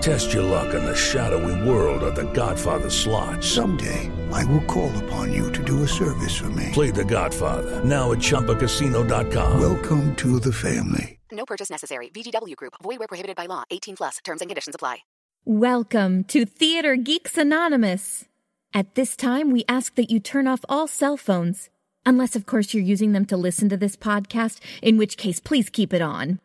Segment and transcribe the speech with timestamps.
[0.00, 3.42] Test your luck in the shadowy world of The Godfather slot.
[3.42, 6.70] Someday, I will call upon you to do a service for me.
[6.72, 9.60] Play The Godfather now at ChumbaCasino.com.
[9.60, 11.18] Welcome to the family.
[11.32, 12.10] No purchase necessary.
[12.10, 12.74] VGW Group.
[12.82, 13.64] Void where prohibited by law.
[13.70, 14.18] 18 plus.
[14.24, 14.98] Terms and conditions apply.
[15.44, 18.26] Welcome to Theater Geeks Anonymous.
[18.74, 21.70] At this time, we ask that you turn off all cell phones,
[22.04, 25.70] unless, of course, you're using them to listen to this podcast, in which case, please
[25.70, 26.38] keep it on.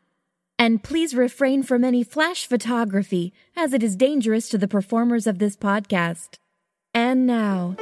[0.60, 5.40] And please refrain from any flash photography, as it is dangerous to the performers of
[5.40, 6.38] this podcast.
[6.94, 7.76] And now,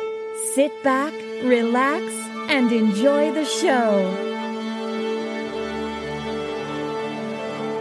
[0.55, 1.13] sit back,
[1.43, 2.03] relax,
[2.49, 4.29] and enjoy the show.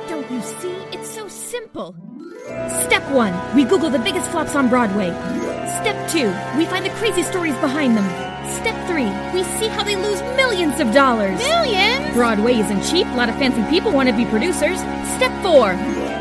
[0.08, 0.76] Don't you see?
[0.92, 1.94] It's so simple.
[2.46, 5.10] Step one, we Google the biggest flops on Broadway.
[5.80, 8.04] Step two, we find the crazy stories behind them.
[8.60, 11.38] Step three, we see how they lose millions of dollars.
[11.38, 12.14] Millions?
[12.14, 13.06] Broadway isn't cheap.
[13.08, 14.78] A lot of fancy people want to be producers.
[15.16, 15.76] Step four,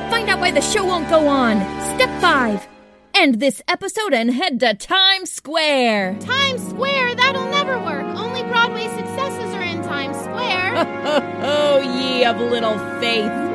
[0.10, 1.58] find out why the show won't go on.
[1.96, 2.68] Step five,
[3.14, 6.20] end this episode and head to Times Square.
[6.20, 7.16] Times Square?
[7.16, 8.06] That'll never work.
[8.18, 10.74] Only Broadway successes are in Times Square.
[11.44, 13.49] oh, ye of little faith.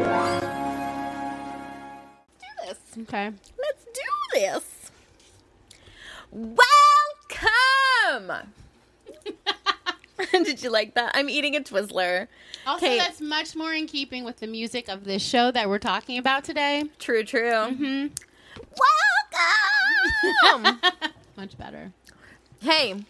[3.03, 3.31] Okay.
[3.59, 4.01] Let's do
[4.35, 4.91] this.
[6.31, 6.55] Welcome.
[10.45, 11.13] Did you like that?
[11.15, 12.29] I'm eating a Twizzler.
[12.67, 12.99] Also, Okay.
[12.99, 16.45] that's much more in keeping with the music of this show that we're talking about
[16.45, 16.85] today.
[16.99, 17.51] True, true.
[17.51, 18.07] Mm-hmm.
[20.53, 20.81] Welcome.
[21.37, 21.93] Much better.
[22.61, 23.05] hey,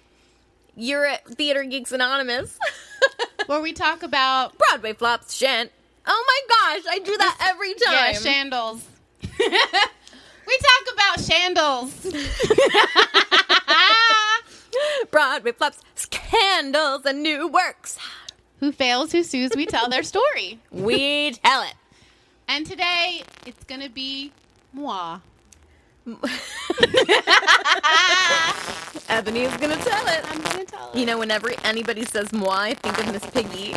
[0.76, 2.58] you're at Theater Geeks Anonymous.
[3.46, 5.70] Where we talk about Broadway flops, shant.
[6.06, 7.92] Oh my gosh, I do that every time.
[7.92, 8.82] yeah, shandles.
[9.38, 11.92] we talk about shandles.
[15.10, 17.98] Broadway flops, scandals, and new works.
[18.60, 20.58] who fails, who sues, we tell their story.
[20.70, 21.74] We tell it.
[22.48, 24.32] And today it's gonna be
[24.72, 25.18] moi.
[29.08, 30.24] Ebony is gonna tell it.
[30.30, 30.98] I'm gonna tell it.
[30.98, 33.74] You know, whenever anybody says moi, I think of Miss Piggy.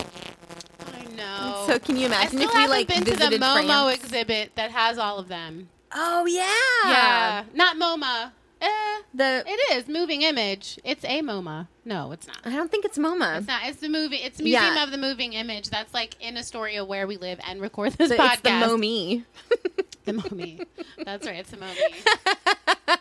[1.20, 1.64] I know.
[1.68, 3.96] So can you I imagine still if we like been to the Momo France?
[4.04, 5.70] exhibit that has all of them.
[5.94, 6.92] oh yeah.
[6.92, 8.32] Yeah, not MoMA.
[8.60, 8.68] Eh,
[9.14, 10.80] The it is moving image.
[10.84, 11.68] It's a MoMA.
[11.86, 12.38] No, it's not.
[12.44, 13.38] I don't think it's MoMA.
[13.38, 13.62] It's not.
[13.66, 14.16] It's the movie.
[14.18, 14.84] It's Museum Yeah.
[14.84, 15.70] of the Moving Image.
[15.70, 18.34] That's like in Astoria where we live and record this The- podcast.
[18.34, 19.24] it's the Momi.
[20.08, 20.66] The Momi.
[21.06, 21.36] That's right.
[21.38, 21.76] It's the Momi.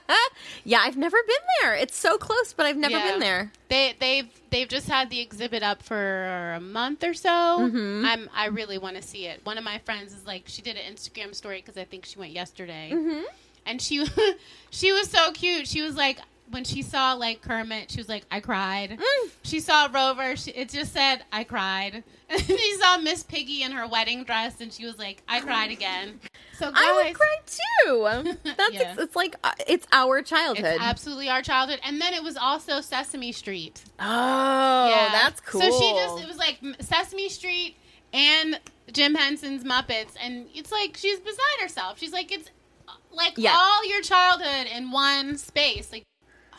[0.65, 1.75] yeah, I've never been there.
[1.75, 3.11] It's so close, but I've never Yeah.
[3.12, 3.53] been there.
[3.69, 7.31] They they've they've just had the exhibit up for a month or so.
[7.31, 8.05] Mm-hmm.
[8.05, 9.41] I'm I really want to see it.
[9.45, 12.19] One of my friends is like she did an Instagram story because I think she
[12.19, 13.22] went yesterday, Mm-hmm.
[13.66, 14.05] and she
[14.71, 15.66] she was so cute.
[15.69, 16.19] She was like
[16.50, 18.99] when she saw like Kermit, she was like I cried.
[18.99, 19.31] Mm.
[19.43, 20.37] She saw Rover.
[20.37, 22.03] She, it just said I cried.
[22.28, 25.71] And she saw Miss Piggy in her wedding dress, and she was like I cried
[25.71, 26.19] again.
[26.59, 28.37] So guys, I would cry too.
[28.56, 28.93] That's Yeah.
[28.93, 30.65] it's, it's like uh, it's our childhood.
[30.77, 33.83] It's absolutely our childhood, and then it was also Sesame Street.
[34.00, 35.09] oh, Yeah.
[35.12, 35.61] that's cool.
[35.61, 37.77] So she just it was like Sesame Street
[38.12, 38.59] and
[38.93, 41.99] Jim Henson's Muppets, and it's like she's beside herself.
[41.99, 42.50] She's like it's
[42.89, 43.55] uh, like Yeah.
[43.55, 45.93] all your childhood in one space.
[45.93, 46.05] Like,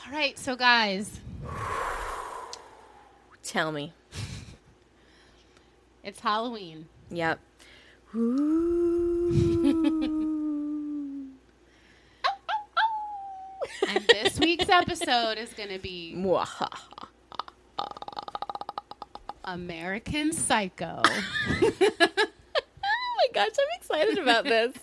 [0.05, 1.19] all right, so guys,
[3.43, 3.93] Tell me.
[6.03, 6.87] it's Halloween.
[7.09, 7.39] Yep.
[13.87, 16.13] And this week's episode is going to be.
[19.45, 21.01] American Psycho.
[23.19, 24.73] Oh my gosh, I'm excited about this.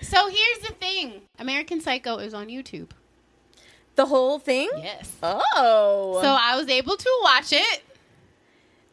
[0.00, 2.90] so here's the thing American Psycho is on YouTube.
[3.96, 4.70] The whole thing?
[4.78, 5.10] Yes.
[5.22, 6.20] Oh.
[6.22, 7.82] So I was able to watch it.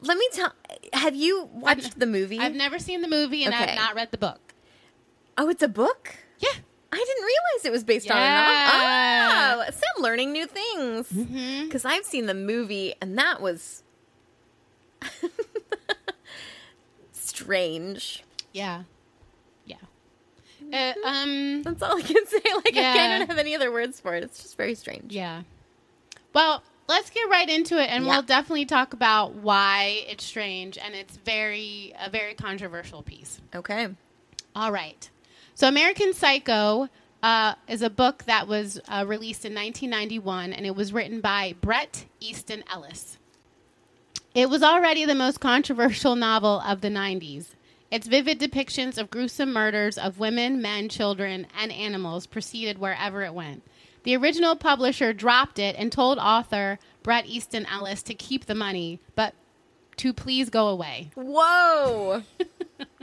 [0.01, 0.51] let me tell.
[0.93, 2.39] Have you watched the movie?
[2.39, 3.63] I've never seen the movie and Okay.
[3.71, 4.53] I've not read the book.
[5.37, 6.15] oh, it's a book.
[6.39, 6.49] Yeah.
[6.91, 9.27] I didn't realize it was based on a Yeah.
[9.57, 9.65] novel.
[9.67, 11.65] Oh, so I'm learning new things Mm-hmm.
[11.65, 13.83] because I've seen the movie and that was
[17.11, 18.23] Strange.
[18.53, 18.83] Yeah.
[19.65, 19.77] Yeah.
[20.73, 21.63] Uh, um.
[21.63, 22.39] That's all I can say.
[22.55, 22.93] Like Yeah.
[22.97, 24.23] I don't have any other words for it.
[24.23, 25.13] It's just very strange.
[25.13, 25.43] Yeah.
[26.33, 28.11] Well, let's get right into it, and Yeah.
[28.11, 33.39] we'll definitely talk about why it's strange, and it's very a very controversial piece.
[33.55, 33.87] Okay.
[34.55, 35.09] All right.
[35.59, 36.87] So, American Psycho
[37.21, 41.53] uh, is a book that was uh, released in 1991, and it was written by
[41.59, 43.17] Bret Easton Ellis.
[44.33, 47.47] It was already the most controversial novel of the 90s.
[47.91, 53.33] Its vivid depictions of gruesome murders of women, men, children, and animals proceeded wherever it
[53.33, 53.61] went.
[54.03, 59.01] The original publisher dropped it and told author Bret Easton Ellis to keep the money,
[59.13, 59.33] but
[59.97, 61.11] to please go away.
[61.15, 62.23] Whoa.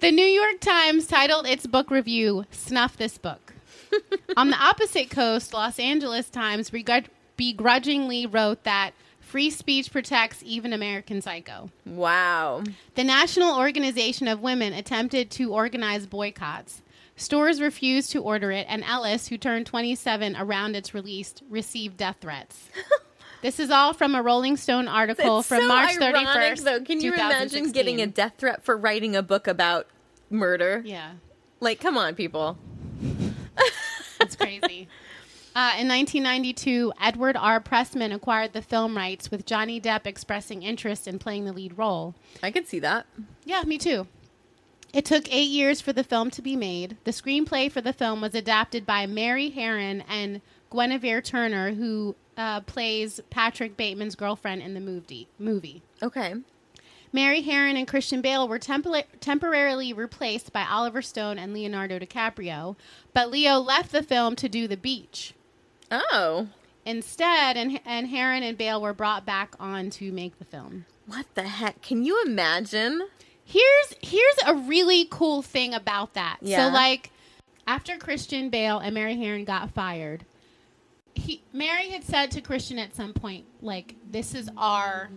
[0.00, 3.54] The New York Times titled its book review, Snuff This Book.
[4.36, 7.06] On the opposite coast, Los Angeles Times begrud-
[7.36, 8.90] begrudgingly wrote that
[9.20, 11.70] free speech protects even American Psycho.
[11.86, 12.62] wow.
[12.94, 16.82] The National Organization of Women attempted to organize boycotts.
[17.16, 22.16] Stores refused to order it, and Ellis, who turned 27 around its release, received death
[22.20, 22.68] threats.
[23.42, 26.26] this is all from a Rolling Stone article from so March 31st.
[26.26, 26.80] ironic, though.
[26.80, 29.86] Can you imagine getting a death threat for writing a book about
[30.30, 30.82] murder?
[30.84, 31.12] Yeah.
[31.60, 32.58] Like, come on, people.
[34.20, 34.88] It's crazy.
[35.56, 37.62] Uh, in 1992, Edward R.
[37.62, 42.14] Pressman acquired the film rights, with Johnny Depp expressing interest in playing the lead role.
[42.42, 43.06] I could see that.
[43.46, 44.06] Yeah, me too.
[44.92, 46.98] It took eight years for the film to be made.
[47.04, 52.60] The screenplay for the film was adapted by Mary Harron and Guinevere Turner, who uh,
[52.60, 55.28] plays Patrick Bateman's girlfriend in the movie.
[55.38, 55.82] Movie.
[56.02, 56.34] Okay.
[57.12, 62.76] Mary Harron and Christian Bale were tempor- temporarily replaced by Oliver Stone and Leonardo DiCaprio,
[63.14, 65.32] but Leo left the film to do The Beach.
[65.90, 66.48] Oh.
[66.84, 70.84] Instead, and, and Harron and Bale were brought back on to make the film.
[71.06, 71.80] What the heck?
[71.82, 73.08] Can you imagine?
[73.44, 76.38] Here's here's a really cool thing about that.
[76.40, 76.66] Yeah.
[76.66, 77.10] So like
[77.66, 80.24] after Christian Bale and Mary Harron got fired,
[81.18, 85.10] he Mary had said to Christian at some point, like, this is our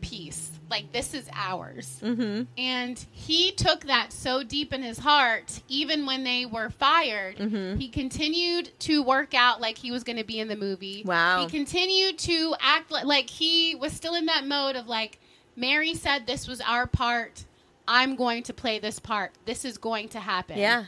[0.00, 0.50] piece.
[0.68, 2.00] Like this is ours.
[2.02, 2.42] Mm-hmm.
[2.58, 7.78] And he took that so deep in his heart, even when they were fired, Mm-hmm.
[7.78, 11.02] he continued to work out like he was going to be in the movie.
[11.04, 11.42] Wow.
[11.44, 15.20] He continued to act like, like he was still in that mode of like,
[15.54, 17.44] Mary said this was our part.
[17.86, 19.32] I'm going to play this part.
[19.44, 20.58] This is going to happen.
[20.58, 20.86] Yeah.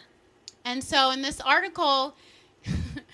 [0.64, 2.16] And so in this article,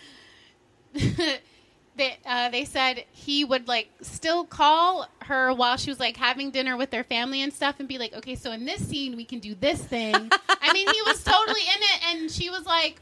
[1.96, 6.50] they uh, they said he would like still call her while she was like having
[6.50, 9.24] dinner with their family and stuff, and be like, okay, so in this scene we
[9.24, 10.14] can do this thing.
[10.14, 13.00] I mean, he was totally in it, and she was like.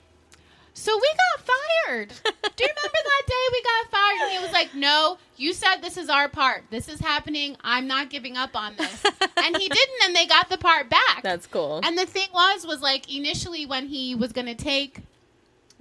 [0.75, 1.47] So we got
[1.87, 2.09] fired.
[2.09, 4.21] Do you remember that day we got fired?
[4.23, 6.65] And he was like, "No, you said this is our part.
[6.71, 7.59] This is happening.
[7.63, 9.05] I'm not giving up on this."
[9.37, 11.23] And he didn't, and they got the part back.
[11.23, 11.81] That's cool.
[11.85, 15.01] And the thing was, was like initially when he was going to take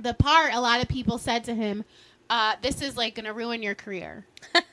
[0.02, 1.84] the part, a lot of people said to him,
[2.30, 4.26] uh, "This is like going to ruin your career.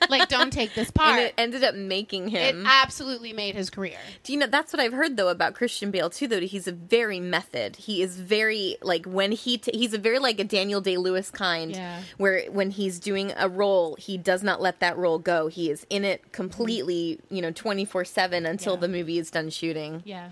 [0.09, 2.61] like, don't take this part." and it ended up making him.
[2.61, 3.97] it absolutely made his career.
[4.23, 6.27] Do you know that's what I've heard though about Christian Bale too?
[6.27, 7.75] Though he's a very method.
[7.75, 11.29] He is very like when he t- he's a very like a Daniel Day Lewis
[11.29, 11.71] kind.
[11.71, 12.01] Yeah.
[12.17, 15.47] Where when he's doing a role, he does not let that role go.
[15.47, 18.79] He is in it completely, you know, twenty four seven until Yeah.
[18.79, 20.01] the movie is done shooting.
[20.05, 20.29] Yeah.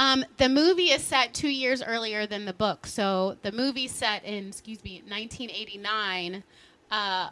[0.00, 2.86] Um, the movie is set two years earlier than the book.
[2.86, 6.42] So the movie set in, excuse me, 1989.
[6.90, 7.28] Uh,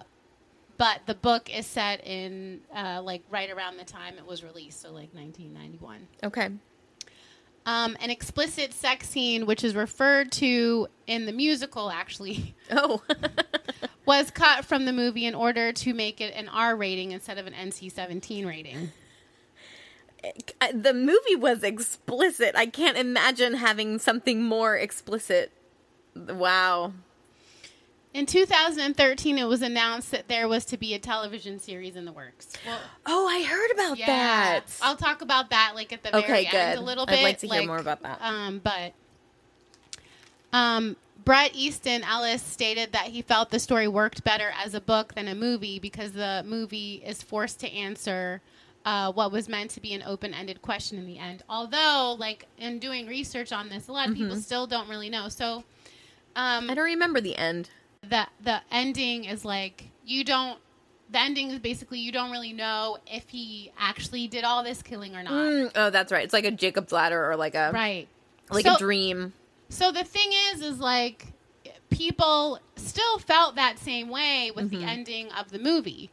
[0.77, 4.83] but the book is set in, uh, like, right around the time it was released.
[4.83, 6.07] So, like, 1991.
[6.23, 6.51] Okay.
[7.65, 13.03] Um, an explicit sex scene, which is referred to in the musical, actually, Oh.
[14.05, 17.47] was cut from the movie in order to make it an R rating instead of
[17.47, 18.93] an NC 17 rating.
[20.75, 22.55] The movie was explicit.
[22.57, 25.53] I can't imagine having something more explicit.
[26.17, 26.93] Wow.
[28.15, 32.11] In 2013, it was announced that there was to be a television series in the
[32.13, 32.53] works.
[32.67, 34.65] Well, Oh, I heard about yeah, that.
[34.83, 36.83] I'll talk about that like at the very Okay, end good.
[36.83, 37.19] a little bit.
[37.21, 38.19] I'd like to hear more about that.
[38.21, 38.95] Um, but
[40.53, 45.15] um, Bret Easton Ellis stated that he felt the story worked better as a book
[45.15, 48.41] than a movie because the movie is forced to answer
[48.89, 51.43] uh, what was meant to be an open-ended question in the end.
[51.49, 54.41] Although, like in doing research on this, a lot of people Mm-hmm.
[54.51, 55.29] still don't really know.
[55.29, 55.65] So.
[56.37, 57.71] Um, I don't remember the end.
[58.09, 60.59] the the ending is like you don't
[61.11, 65.17] the ending is basically you don't really know if he actually did all this killing
[65.17, 66.23] or not Mm, oh, that's right.
[66.25, 68.07] It's like a Jacob's ladder or like a right
[68.51, 69.33] like so, a dream.
[69.69, 71.27] so the thing is is like
[71.91, 74.81] people still felt that same way with Mm-hmm.
[74.81, 76.11] the ending of the movie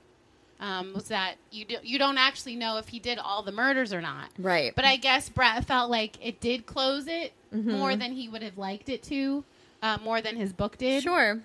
[0.59, 3.91] um, was that you do, you don't actually know if he did all the murders
[3.93, 4.29] or not.
[4.39, 4.73] Right.
[4.75, 7.71] But I guess Bret felt like it did close it Mm-hmm.
[7.71, 9.45] more than he would have liked it to,
[9.81, 11.03] uh, more than his book did.
[11.03, 11.39] Sure.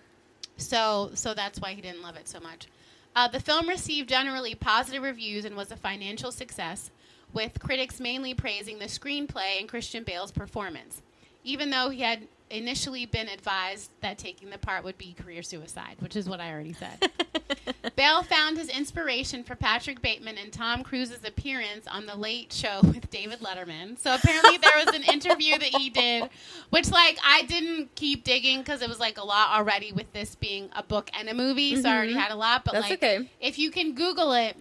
[0.57, 2.67] So so that's why he didn't love it so much.
[3.15, 6.91] Uh, the film received generally positive reviews and was a financial success,
[7.33, 11.01] with critics mainly praising the screenplay and Christian Bale's performance,
[11.45, 15.97] even though he had initially been advised that taking the part would be career suicide,
[16.01, 17.11] which is what I already said.
[17.97, 22.81] Bale found his inspiration for Patrick Bateman and Tom Cruise's appearance on The Late Show
[22.85, 23.99] with David Letterman.
[23.99, 26.29] So apparently there was an interview that he did,
[26.71, 30.35] which like I didn't keep digging because it was like a lot already with this
[30.35, 32.65] being a book and a movie, so I already had a lot.
[32.65, 32.81] But Mm-hmm.
[32.81, 33.31] That's like, okay.
[33.41, 34.57] if you can Google it,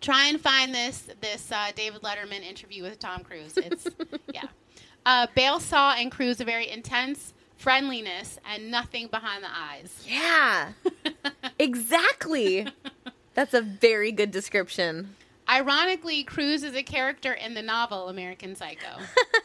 [0.00, 3.56] try and find this this uh, David Letterman interview with Tom Cruise.
[3.56, 3.86] It's
[4.34, 4.44] yeah.
[5.08, 10.04] Uh, Bale saw and Cruise a very intense friendliness and nothing behind the eyes.
[10.06, 10.72] Yeah.
[11.58, 12.66] exactly.
[13.32, 15.16] That's a very good description.
[15.48, 18.98] Ironically, Cruise is a character in the novel American Psycho.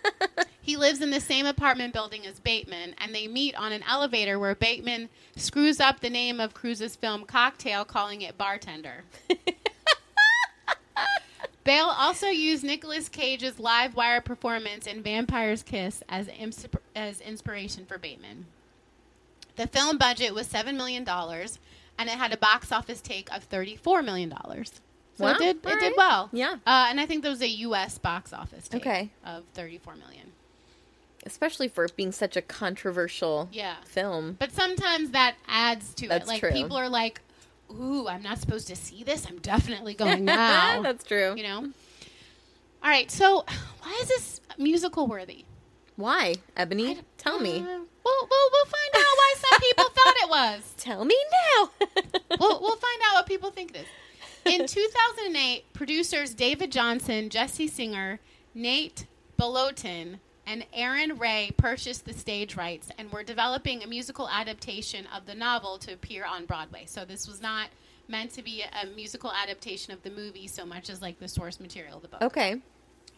[0.62, 4.38] he lives in the same apartment building as Bateman, and they meet on an elevator
[4.38, 9.05] where Bateman screws up the name of Cruise's film Cocktail, calling it Bartender.
[11.63, 16.65] Bale also used Nicolas Cage's live wire performance in Vampire's Kiss as, ins-
[16.96, 18.46] as inspiration for Bateman.
[19.55, 24.03] The film budget was $7 million, and it had a box office take of $34
[24.03, 24.32] million.
[25.15, 25.34] So Wow.
[25.34, 26.29] it did it All did well.
[26.34, 26.55] Yeah.
[26.65, 28.00] Uh, and I think there was a U.S.
[28.00, 29.10] box office take Okay.
[29.24, 30.32] of 34 million.
[31.25, 33.75] Especially for it being such a controversial Yeah.
[33.86, 34.36] film.
[34.39, 36.27] But sometimes that adds to That's it.
[36.27, 36.51] Like true.
[36.51, 37.22] people are like,
[37.80, 39.25] "Ooh, I'm not supposed to see this.
[39.27, 41.34] I'm definitely going now." That's true.
[41.36, 41.58] you know.
[42.84, 43.10] All right.
[43.10, 43.46] So,
[43.82, 45.46] why is this musical worthy?
[45.96, 46.98] Why, Ebony?
[47.18, 47.60] Tell me.
[47.60, 50.74] Uh, we'll, we'll we'll find out why some people thought it was.
[50.77, 51.70] Tell me now.
[52.39, 53.86] We'll we'll find out what people think it
[54.46, 54.60] is.
[54.60, 58.20] In 2008, producers David Johnson, Jesse Singer,
[58.56, 59.06] Nate
[59.39, 65.26] Bolotin, and Aaron Ray purchased the stage rights and were developing a musical adaptation of
[65.26, 66.84] the novel to appear on Broadway.
[66.86, 67.70] So this was not
[68.08, 71.60] meant to be a, musical adaptation of the movie so much as like the source
[71.60, 72.22] material of the book.
[72.22, 72.62] okay.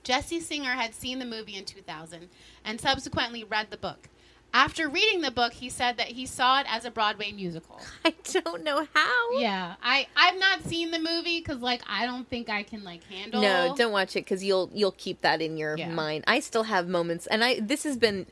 [0.03, 2.29] Jesse Singer had seen the movie in 2000
[2.63, 4.07] and subsequently read the book.
[4.55, 7.77] After reading the book, he said that he saw it as a Broadway musical.
[8.05, 9.39] I don't know how.
[9.39, 13.03] Yeah, I I've not seen the movie because like I don't think I can like
[13.03, 13.41] handle.
[13.41, 15.89] No, don't watch it because you'll you'll keep that in your Yeah.
[15.89, 16.23] mind.
[16.25, 18.27] I still have moments, and I this has been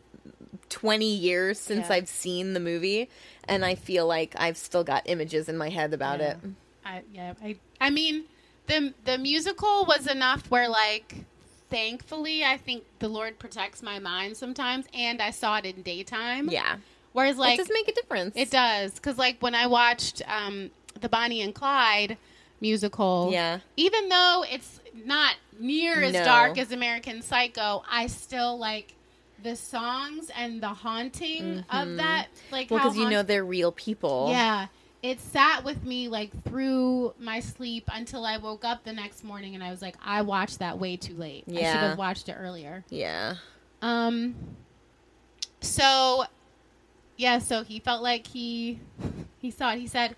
[0.70, 1.96] twenty years since Yeah.
[1.96, 3.10] I've seen the movie,
[3.48, 6.30] and I feel like I've still got images in my head about Yeah.
[6.32, 6.38] it.
[6.86, 8.24] I yeah I I mean
[8.68, 11.26] the the musical was enough where like
[11.74, 16.50] thankfully I think the Lord protects my mind sometimes, and I saw it in daytime.
[16.50, 16.78] Yeah,
[17.14, 18.36] Whereas like it does make a difference.
[18.38, 20.70] It does because, like, when I watched um,
[21.02, 22.18] the Bonnie and Clyde
[22.62, 23.60] musical, Yeah.
[23.76, 26.24] even though it's not near as No.
[26.24, 28.94] dark as American Psycho, I still like
[29.42, 32.28] the songs and the haunting of that.
[32.52, 32.76] Like, Mm-hmm.
[32.76, 34.28] Well, because you know they're real people.
[34.32, 34.68] yeah,
[35.04, 39.54] it sat with me like through my sleep until I woke up the next morning,
[39.54, 41.44] and I was like, I watched that way too late.
[41.50, 42.84] I should have watched it earlier.
[42.90, 43.36] yeah.
[43.82, 44.34] Um.
[45.62, 46.24] So,
[47.18, 47.40] yeah.
[47.40, 48.80] So he felt like he
[49.40, 49.80] he saw it.
[49.80, 50.16] He said,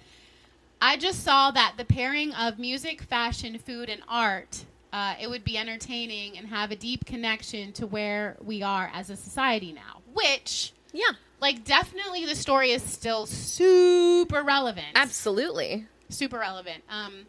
[0.80, 5.44] "I just saw that the pairing of music, fashion, food, and art." Uh, it would
[5.44, 10.01] be entertaining and have a deep connection to where we are as a society now.
[10.13, 11.12] Which, Yeah,
[11.42, 15.86] like, definitely the story is still super relevant absolutely.
[16.10, 16.84] super relevant.
[16.89, 17.25] Um,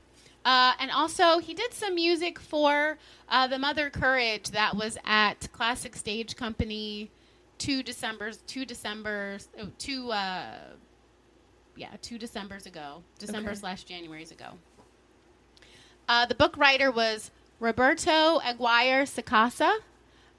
[0.44, 2.98] Uh, and also, he did some music for
[3.28, 7.10] uh, the Mother Courage that was at Classic Stage Company
[7.58, 10.56] two December's, two December's, oh, two, uh,
[11.76, 13.60] yeah, two December's ago, December Okay.
[13.60, 14.50] slash January's ago.
[16.08, 19.78] Uh, the book writer was Roberto Aguirre Sacasa.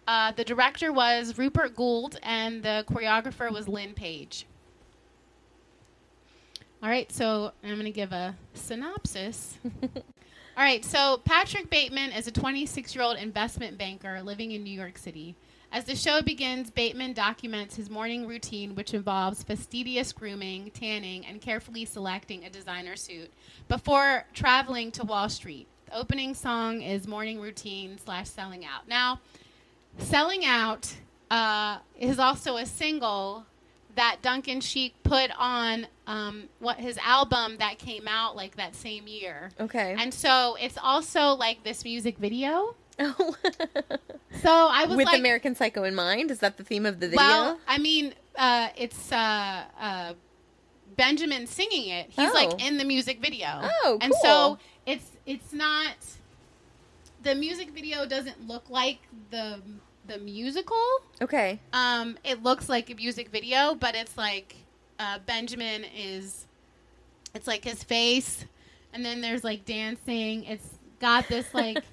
[0.08, 4.46] Uh, the director was Rupert Goold, and the choreographer was Lynn Page.
[6.86, 9.58] All right, so I'm going to give a synopsis.
[9.84, 9.89] All
[10.56, 15.00] right, so Patrick Bateman is a 26 year old investment banker living in New York
[15.00, 15.36] City.
[15.72, 21.42] As the show begins, Bateman documents his morning routine, which involves fastidious grooming, tanning, and
[21.42, 23.34] carefully selecting a designer suit
[23.68, 25.65] before traveling to Wall Street.
[25.88, 28.88] The opening song is Morning Routine slash Selling Out.
[28.88, 29.22] Now,
[29.98, 30.94] Selling Out
[31.32, 33.48] uh, is also a single
[33.96, 39.08] that Duncan Sheik put on um, what his album that came out like that same
[39.08, 39.52] year.
[39.60, 39.96] Okay.
[39.98, 42.75] And so it's also like this music video.
[43.00, 43.36] Oh.
[44.42, 47.08] So I was With like, American Psycho in mind, is that the theme of the
[47.08, 47.18] video?
[47.24, 50.14] well, I mean, uh, it's uh, uh,
[50.98, 52.08] Benjamin singing it.
[52.10, 52.34] He's Oh.
[52.34, 53.48] like in the music video.
[53.64, 53.98] Oh, cool.
[54.02, 55.96] And so it's it's not
[57.24, 59.00] the music video doesn't look like
[59.32, 59.62] the
[60.08, 60.78] the musical.
[61.22, 61.60] okay.
[61.74, 64.56] Um, it looks like a music video, but it's like
[65.00, 66.46] uh, Benjamin is.
[67.34, 68.46] It's like his face,
[68.94, 70.46] and then there's like dancing.
[70.46, 70.68] It's
[71.02, 71.84] got this like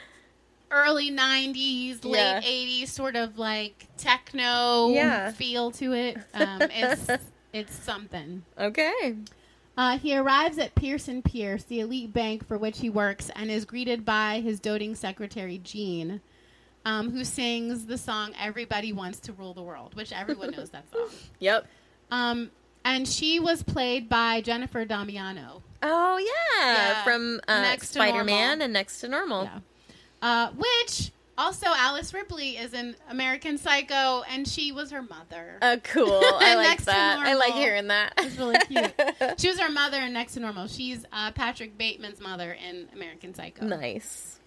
[0.70, 2.40] early '90s, late Yeah.
[2.40, 5.30] '80s sort of like techno Yeah.
[5.32, 6.18] feel to it.
[6.34, 7.08] Um, it's
[7.52, 8.42] it's something.
[8.58, 9.16] Okay.
[9.78, 13.50] Uh, he arrives at Pierce & Pierce, the elite bank for which he works, and
[13.50, 16.22] is greeted by his doting secretary, Jean,
[16.86, 20.90] um, who sings the song Everybody Wants to Rule the World, which everyone knows that
[20.90, 21.08] song.
[21.40, 21.66] Yep.
[22.10, 22.50] Um,
[22.84, 25.62] and she was played by Jennifer Damiano.
[25.82, 27.04] Oh yeah, Yeah.
[27.04, 29.44] from uh, Spider Man and Next to Normal.
[29.44, 29.58] Yeah.
[30.22, 35.58] Uh, which also Alice Ripley is in American Psycho, and she was her mother.
[35.60, 36.22] Uh, cool.
[36.24, 37.18] I like that.
[37.18, 38.14] I like hearing that.
[38.18, 38.94] It's really cute.
[39.38, 40.68] she was her mother in Next to Normal.
[40.68, 43.66] She's uh, Patrick Bateman's mother in American Psycho.
[43.66, 44.38] nice.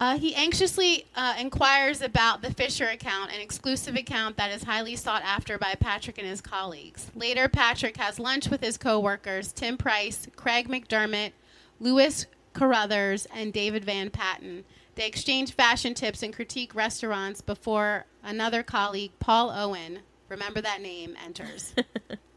[0.00, 4.94] Uh, he anxiously uh, inquires about the Fisher account, an exclusive account that is highly
[4.94, 7.10] sought after by Patrick and his colleagues.
[7.16, 11.32] Later, Patrick has lunch with his co-workers Tim Price, Craig McDermott,
[11.80, 14.64] Louis Carruthers, and David Van Patten.
[14.94, 21.16] They exchange fashion tips and critique restaurants before another colleague, Paul Owen, remember that name,
[21.24, 21.74] enters.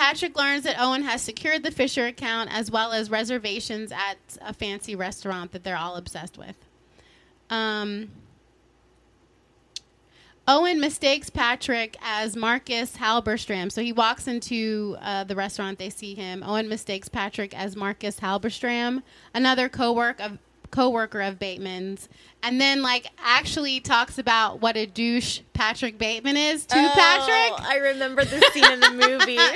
[0.00, 4.54] Patrick learns that Owen has secured the Fisher account as well as reservations at a
[4.54, 6.56] fancy restaurant that they're all obsessed with.
[7.50, 8.08] Um,
[10.48, 13.70] Owen mistakes Patrick as Marcus Halberstram.
[13.70, 15.78] So he walks into uh, the restaurant.
[15.78, 16.42] They see him.
[16.46, 19.02] Owen mistakes Patrick as Marcus Halberstram,
[19.34, 20.38] another co-work of
[20.70, 22.08] co-worker of Bateman's,
[22.42, 27.68] and then like actually talks about what a douche Patrick Bateman is to Oh, Patrick
[27.68, 29.38] I remember the scene in the movie.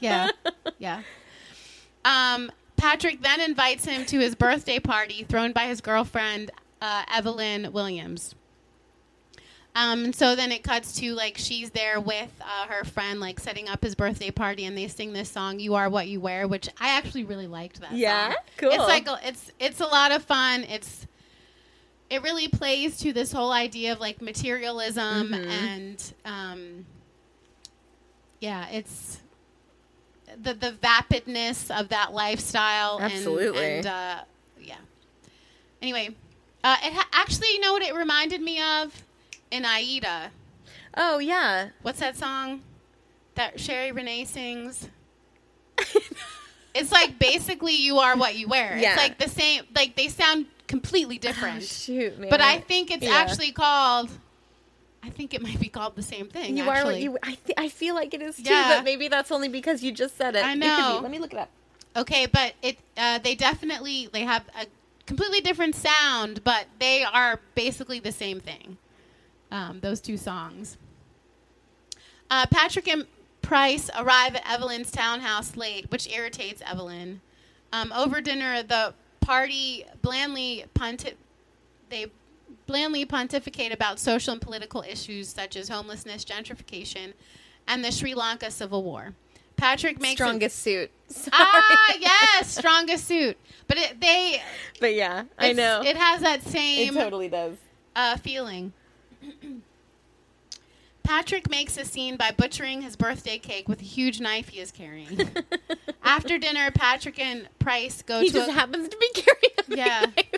[0.00, 0.30] yeah,
[0.78, 1.02] yeah.
[2.04, 6.50] Um, Patrick then invites him to his birthday party thrown by his girlfriend
[6.80, 8.34] uh, Evelyn Williams.
[9.74, 13.68] Um, so then it cuts to like she's there with uh, her friend, like setting
[13.68, 16.68] up his birthday party, and they sing this song "You Are What You Wear," which
[16.80, 17.80] I actually really liked.
[17.80, 18.28] That Yeah?
[18.30, 18.36] song.
[18.56, 18.70] Cool.
[18.72, 20.64] It's like a, it's it's a lot of fun.
[20.64, 21.06] It's
[22.10, 25.48] it really plays to this whole idea of like materialism Mm-hmm.
[25.50, 26.86] and um,
[28.40, 29.20] yeah, it's
[30.42, 32.98] the the vapidness of that lifestyle.
[32.98, 33.64] and- Absolutely.
[33.78, 34.20] And, uh,
[34.60, 34.76] yeah.
[35.82, 36.14] Anyway,
[36.64, 39.02] uh, it ha- actually, you know what it reminded me of
[39.50, 40.30] in Aida.
[40.96, 41.68] oh yeah.
[41.82, 42.62] What's that song
[43.34, 44.88] that Sherie Rene sings?
[46.74, 48.76] it's like basically you are what you wear.
[48.78, 48.90] Yeah.
[48.94, 49.62] It's like the same.
[49.74, 51.58] Like they sound completely different.
[51.58, 52.30] Oh, shoot, man.
[52.30, 53.14] but I think it's Yeah.
[53.16, 54.10] actually called.
[55.08, 56.56] I think it might be called the same thing.
[56.56, 57.08] you are actually.
[57.08, 57.30] what you.
[57.32, 58.76] I th- I feel like it is too, Yeah.
[58.76, 60.44] but maybe that's only because you just said it.
[60.44, 60.66] I It could be.
[60.66, 61.00] know.
[61.02, 61.48] Let me look it up.
[61.96, 64.66] Okay, but it uh, they definitely they have a
[65.06, 68.76] completely different sound, but they are basically the same thing.
[69.50, 70.76] Um, those two songs.
[72.30, 73.06] Uh, Patrick and
[73.40, 77.22] Price arrive at Evelyn's townhouse late, which irritates Evelyn.
[77.72, 81.14] Um, over dinner, the party blandly ponti-
[81.88, 82.06] they
[82.68, 87.14] blandly pontificate about social and political issues such as homelessness, gentrification,
[87.66, 89.14] and the Sri Lanka civil war.
[89.56, 90.90] Patrick makes a- Strongest suit.
[91.08, 91.32] Sorry.
[91.34, 93.36] Ah, yes, strongest suit.
[93.66, 94.40] But it, they,
[94.78, 95.82] But yeah, I know.
[95.84, 96.96] it has that same.
[96.96, 97.56] it totally does.
[97.96, 98.72] uh, feeling.
[101.02, 104.70] Patrick makes a scene by butchering his birthday cake with a huge knife he is
[104.70, 105.18] carrying.
[106.04, 109.76] After dinner, Patrick and Price go He to just a, happens to be carrying a
[109.76, 110.00] Yeah.
[110.14, 110.28] knife.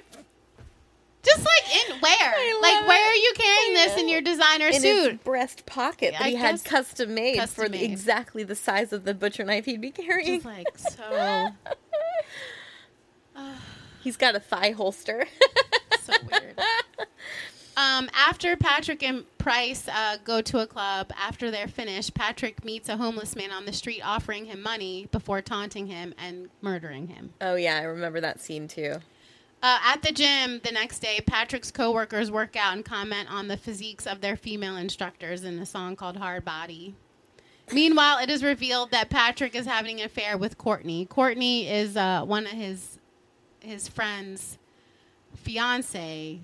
[1.23, 3.15] Just like in where, like where it.
[3.15, 5.25] are you carrying this in your designer in his suit?
[5.25, 7.91] breast pocket that I he had custom made for custom the, made.
[7.91, 10.41] exactly the size of the butcher knife he'd be carrying.
[10.43, 11.49] Just like so,
[14.03, 15.27] He's got a thigh holster.
[16.01, 16.59] so weird.
[17.77, 22.89] Um, after Patrick and Price uh, go to a club, after they're finished, Patrick meets
[22.89, 27.33] a homeless man on the street offering him money before taunting him and murdering him.
[27.41, 28.97] Oh yeah, I remember that scene too.
[29.63, 33.59] Uh, at the gym the next day, Patrick's coworkers work out and comment on the
[33.59, 36.95] physiques of their female instructors in a song called Hard Body.
[37.73, 41.05] Meanwhile, it is revealed that Patrick is having an affair with Courtney.
[41.05, 42.99] Courtney is uh, one of his
[43.61, 44.57] his friend's
[45.37, 46.41] fiance,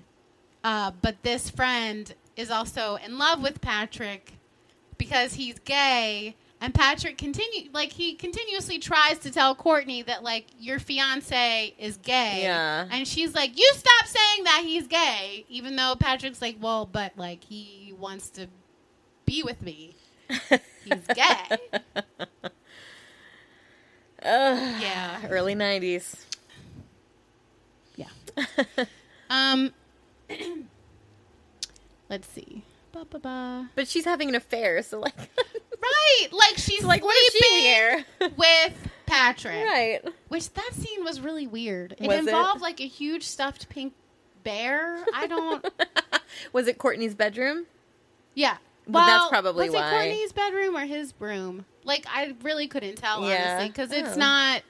[0.63, 4.33] uh, but this friend is also in love with Patrick
[4.99, 6.35] because he's gay.
[6.59, 11.97] And Patrick continue like he continuously tries to tell Courtney that like your fiance is
[11.97, 12.39] gay.
[12.41, 12.87] Yeah.
[12.89, 17.13] And she's like, "You stop saying that he's gay," even though Patrick's like, "Well, but
[17.15, 18.47] like he wants to
[19.25, 19.95] be with me.
[20.83, 21.57] He's gay."
[24.23, 25.27] yeah.
[25.29, 26.15] Early '90s.
[27.95, 28.07] Yeah.
[29.29, 29.73] um.
[32.09, 32.63] let's see.
[32.91, 33.69] Ba, ba, ba.
[33.75, 35.13] But she's having an affair, so like,
[36.31, 38.05] Right, like she's like what is she here?
[38.37, 38.73] with
[39.05, 39.65] Patrick.
[39.65, 40.01] right.
[40.27, 41.93] Which that scene was really weird.
[41.97, 42.19] It Was it?
[42.25, 43.93] involved like a huge stuffed pink
[44.43, 45.03] bear.
[45.13, 45.65] I don't.
[46.53, 47.65] Was it Courtney's bedroom?
[48.35, 48.57] yeah.
[48.89, 49.87] But that's probably was why.
[49.87, 51.65] it Courtney's bedroom or his room?
[51.83, 53.55] Like I really couldn't tell Yeah.
[53.57, 54.19] honestly because it's Oh.
[54.19, 54.61] not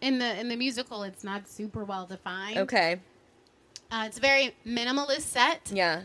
[0.00, 1.02] in the in the musical.
[1.02, 2.58] It's not super well defined.
[2.58, 3.00] Okay.
[3.90, 5.70] Uh, it's a very minimalist set.
[5.72, 6.02] Yeah.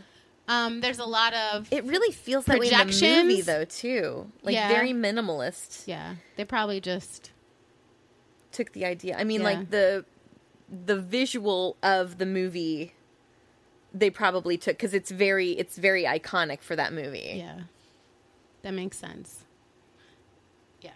[0.48, 4.30] Um, there's a lot of It really feels that way in the movie, though, too.
[4.42, 4.68] Like Yeah.
[4.68, 5.84] very minimalist.
[5.86, 6.16] yeah.
[6.36, 7.30] They probably just
[8.50, 9.16] Took the idea.
[9.16, 9.46] I mean, Yeah.
[9.46, 10.04] like the
[10.68, 12.94] the visual of the movie.
[13.94, 17.34] They probably took because it's very it's very iconic for that movie.
[17.36, 17.60] Yeah.
[18.62, 19.44] That makes sense.
[20.80, 20.90] Yeah.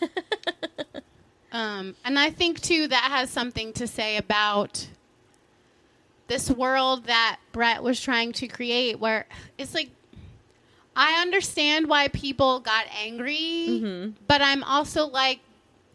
[1.52, 4.88] um, and I think too that has something to say about
[6.28, 9.26] this world that Bret was trying to create where
[9.58, 9.90] it's like
[10.94, 13.36] I understand why people got angry,
[13.68, 14.10] mm-hmm.
[14.26, 15.40] but I'm also like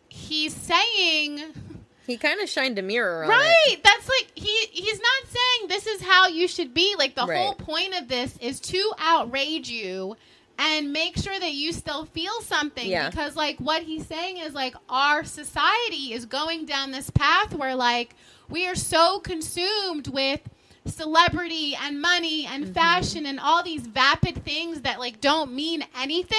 [0.10, 1.40] he's saying
[2.08, 3.56] He kind of shined a mirror on Right.
[3.68, 3.84] it.
[3.84, 6.96] That's like he he's not saying this is how you should be.
[6.98, 7.38] Like the Right.
[7.38, 10.18] whole point of this is to outrage you
[10.60, 13.10] and make sure that you still feel something Yeah.
[13.10, 17.76] because like what he's saying is like our society is going down this path where
[17.76, 18.16] like
[18.50, 20.42] we are so consumed with
[20.86, 22.74] celebrity and money and Mm-hmm.
[22.74, 26.38] fashion and all these vapid things that like don't mean anything.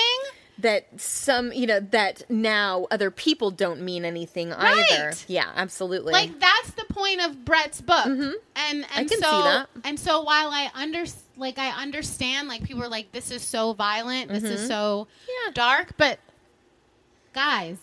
[0.59, 5.13] That some, you know, that now other people don't mean anything either.
[5.27, 6.13] Yeah, absolutely.
[6.13, 8.07] like that's the point of Bret's book.
[8.07, 8.23] And
[8.55, 8.99] and Mm-hmm.
[8.99, 9.69] I can so see that.
[9.83, 11.05] and so while I under
[11.37, 15.31] like I understand like people are like this is so violent, this is so Mm-hmm.
[15.47, 15.53] Yeah.
[15.55, 16.19] dark, but
[17.33, 17.79] guys,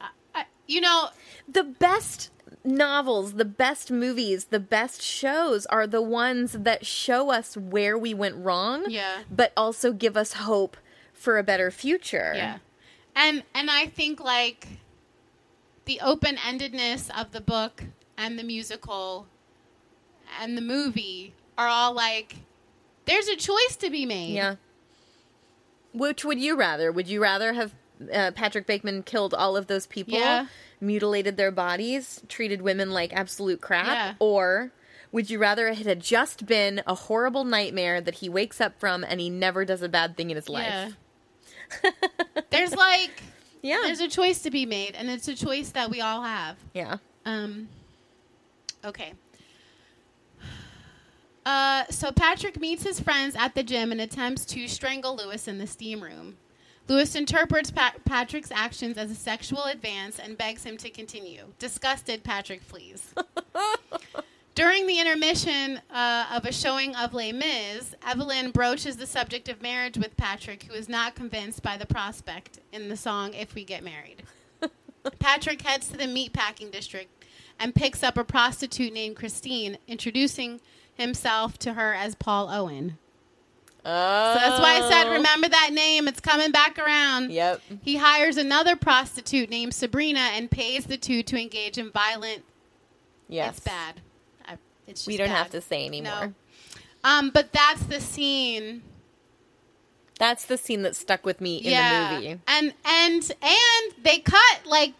[0.00, 1.08] I, I, you know,
[1.48, 2.30] the best
[2.64, 8.14] novels, the best movies, the best shows are the ones that show us where we
[8.14, 9.22] went wrong, Yeah.
[9.30, 10.76] but also give us hope
[11.12, 12.32] for a better future.
[12.34, 12.58] yeah.
[13.14, 14.66] And and I think like
[15.84, 17.84] the open-endedness of the book
[18.16, 19.26] and the musical
[20.40, 22.36] and the movie are all like
[23.04, 24.34] there's a choice to be made.
[24.34, 24.56] Yeah.
[25.92, 26.90] Which would you rather?
[26.90, 27.74] Would you rather have
[28.12, 30.46] uh, Patrick Bateman killed all of those people, Yeah.
[30.80, 34.14] mutilated their bodies, treated women like absolute crap, Yeah.
[34.18, 34.72] or
[35.12, 39.04] would you rather it had just been a horrible nightmare that he wakes up from
[39.04, 40.94] and he never does a bad thing in his life?
[41.82, 41.90] Yeah.
[42.50, 43.22] there's like
[43.60, 43.80] Yeah.
[43.84, 46.96] there's a choice to be made and it's a choice that we all have yeah.
[47.24, 47.68] um
[48.84, 49.12] okay
[51.44, 55.58] uh so patrick meets his friends at the gym and attempts to strangle lewis in
[55.58, 56.36] the steam room.
[56.88, 61.44] Lewis interprets pa- patrick's actions as a sexual advance and begs him to continue.
[61.58, 63.14] Disgusted patrick flees.
[64.54, 69.62] During the intermission uh, of a showing of Les Mis, Evelyn broaches the subject of
[69.62, 73.64] marriage with Patrick, who is not convinced by the prospect in the song If We
[73.64, 74.24] Get Married.
[75.18, 77.24] Patrick heads to the meatpacking district
[77.58, 80.60] and picks up a prostitute named Christine, introducing
[80.94, 82.98] himself to her as Paul Owen.
[83.84, 84.34] Oh.
[84.34, 86.06] So that's why I said, remember that name.
[86.06, 87.32] It's coming back around.
[87.32, 87.60] Yep.
[87.82, 92.44] He hires another prostitute named Sabrina and pays the two to engage in violent
[93.28, 93.56] Yes.
[93.56, 94.00] it's bad.
[94.46, 94.52] I,
[94.86, 95.36] it's just We don't bad.
[95.36, 96.26] have to say anymore.
[96.26, 96.32] No.
[97.02, 98.82] Um, but that's the scene.
[100.18, 102.08] That's the scene that stuck with me in yeah.
[102.10, 102.40] the movie.
[102.46, 104.92] And and and they cut like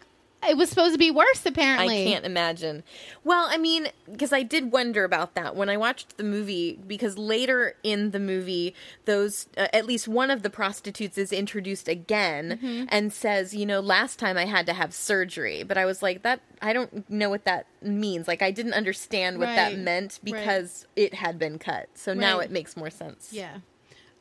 [0.49, 1.45] it was supposed to be worse.
[1.45, 2.07] Apparently.
[2.07, 2.83] I can't imagine.
[3.23, 6.79] Well, I mean, because I did wonder about that when I watched the movie.
[6.87, 8.73] Because later in the movie,
[9.05, 12.85] those uh, at least one of the prostitutes is introduced again Mm-hmm.
[12.89, 16.23] and says, "You know, last time I had to have surgery." But I was like,
[16.23, 18.27] "That I don't know what that means.
[18.27, 19.77] Like, I didn't understand what that Right.
[19.79, 20.33] meant Right.
[20.33, 21.89] because it had been cut.
[21.95, 23.57] So now it makes more sense." Yeah.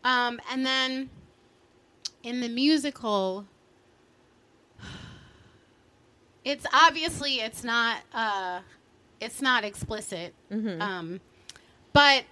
[0.05, 1.11] Um, and then
[2.23, 3.47] in the musical,
[6.45, 8.61] it's obviously it's not uh,
[9.21, 11.21] it's not explicit, um,
[11.93, 12.25] but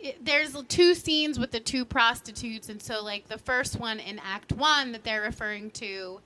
[0.00, 4.18] it, there's two scenes with the two prostitutes, and so like the first one in
[4.18, 6.20] Act One that they're referring to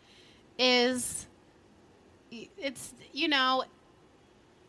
[0.58, 1.26] is
[2.30, 3.64] it's you know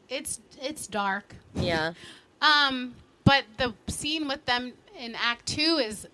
[0.10, 1.36] it's it's dark.
[1.56, 1.94] Yeah.
[2.42, 6.08] um, but the scene with them in Act Two is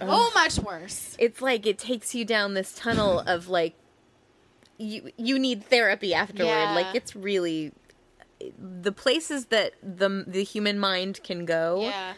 [0.00, 1.16] so much worse.
[1.18, 3.74] it's like it takes you down this tunnel of like
[4.78, 6.74] you you need therapy afterward Yeah.
[6.74, 7.72] like it's really
[8.58, 12.12] the places that the the human mind can go Yeah.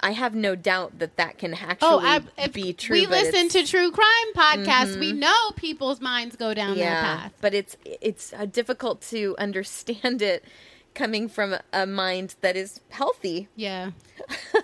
[0.00, 3.66] i have no doubt that that can actually Oh, I, be true we listen to
[3.66, 4.96] true crime podcasts.
[4.98, 7.32] We know people's minds go down yeah that path.
[7.40, 10.44] but it's it's uh, difficult to understand it
[10.94, 13.90] coming from a mind that is healthy Yeah.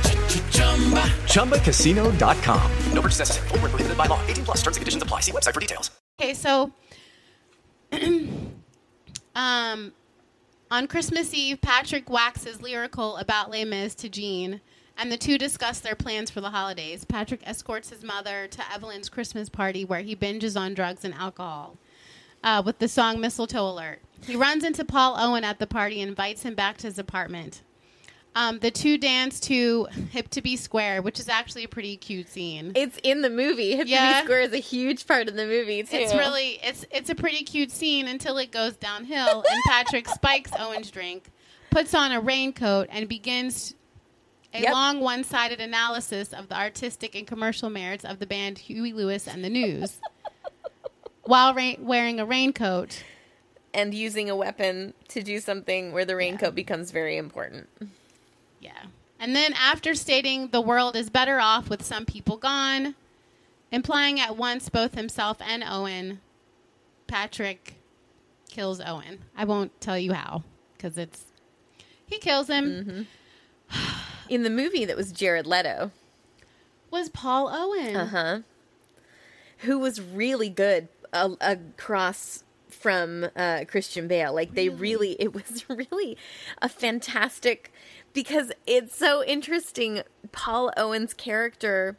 [1.25, 2.71] ChumbaCasino.com.
[2.93, 3.47] No purchase necessary.
[3.49, 4.21] Void where prohibited by law.
[4.27, 5.21] 18 plus terms and conditions apply.
[5.21, 5.91] See website for details.
[6.21, 6.71] Okay, so
[9.35, 9.93] um
[10.71, 14.61] on Christmas Eve, Patrick waxes lyrical about Les Mis to Jean,
[14.97, 17.03] and the two discuss their plans for the holidays.
[17.03, 21.77] Patrick escorts his mother to Evelyn's Christmas party where he binges on drugs and alcohol.
[22.43, 24.01] Uh, with the song Mistletoe Alert.
[24.25, 27.61] He runs into Paul Owen at the party and invites him back to his apartment.
[28.33, 32.29] Um, the two dance to Hip to Be Square, which is actually a pretty cute
[32.29, 32.71] scene.
[32.75, 35.83] it's in the movie Hip to Be square is a huge part of the movie
[35.83, 40.07] too It's really it's it's a pretty cute scene until it goes downhill and Patrick
[40.13, 41.29] spikes Owen's drink,
[41.71, 43.75] puts on a raincoat and begins
[44.53, 44.73] a Yep.
[44.73, 49.43] long one-sided analysis of the artistic and commercial merits of the band Huey Lewis and
[49.43, 49.99] the News.
[51.23, 53.03] while ra- wearing a raincoat.
[53.73, 57.67] and using a weapon to do something where the raincoat becomes very important.
[58.61, 58.83] Yeah.
[59.19, 62.95] And then after stating the world is better off with some people gone,
[63.71, 66.21] implying at once both himself and Owen,
[67.07, 67.75] Patrick
[68.49, 69.19] kills Owen.
[69.35, 70.43] I won't tell you how
[70.77, 71.25] because it's
[72.05, 73.07] he kills him.
[74.29, 75.91] In the movie, that was Jared Leto,
[76.89, 77.95] Was Paul Owen?
[77.95, 78.39] uh huh,
[79.59, 84.33] who was really good uh, across from uh, Christian Bale.
[84.33, 86.17] Like they really, it was really
[86.61, 87.71] a fantastic
[88.13, 90.01] because it's so interesting.
[90.31, 91.97] Paul Owen's character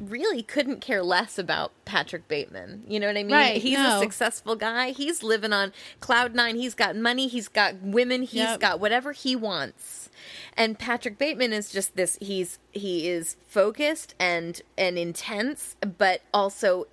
[0.00, 2.84] really couldn't care less about Patrick Bateman.
[2.88, 3.32] You know what I mean?
[3.32, 3.98] Right, He's no.
[3.98, 4.90] a successful guy.
[4.90, 6.56] He's living on cloud nine.
[6.56, 7.28] He's got money.
[7.28, 8.22] He's got women.
[8.22, 8.60] He's Yep.
[8.60, 10.08] got whatever he wants.
[10.56, 12.16] And Patrick Bateman is just this.
[12.20, 16.86] He's he is focused and and intense, but also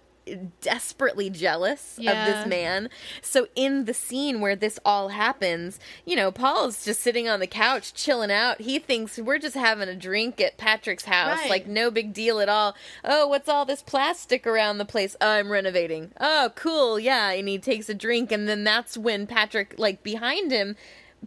[0.61, 2.89] desperately jealous of this man.
[3.21, 7.47] So in the scene where this all happens, you know, Paul's just sitting on the
[7.47, 8.61] couch chilling out.
[8.61, 11.49] He thinks we're just having a drink at Patrick's house, Right.
[11.49, 12.75] like no big deal at all.
[13.03, 15.15] Oh, what's all this plastic around the place?
[15.21, 16.11] Oh, I'm renovating.
[16.19, 16.99] Oh, cool.
[16.99, 20.75] Yeah, and he takes a drink and then that's when Patrick like behind him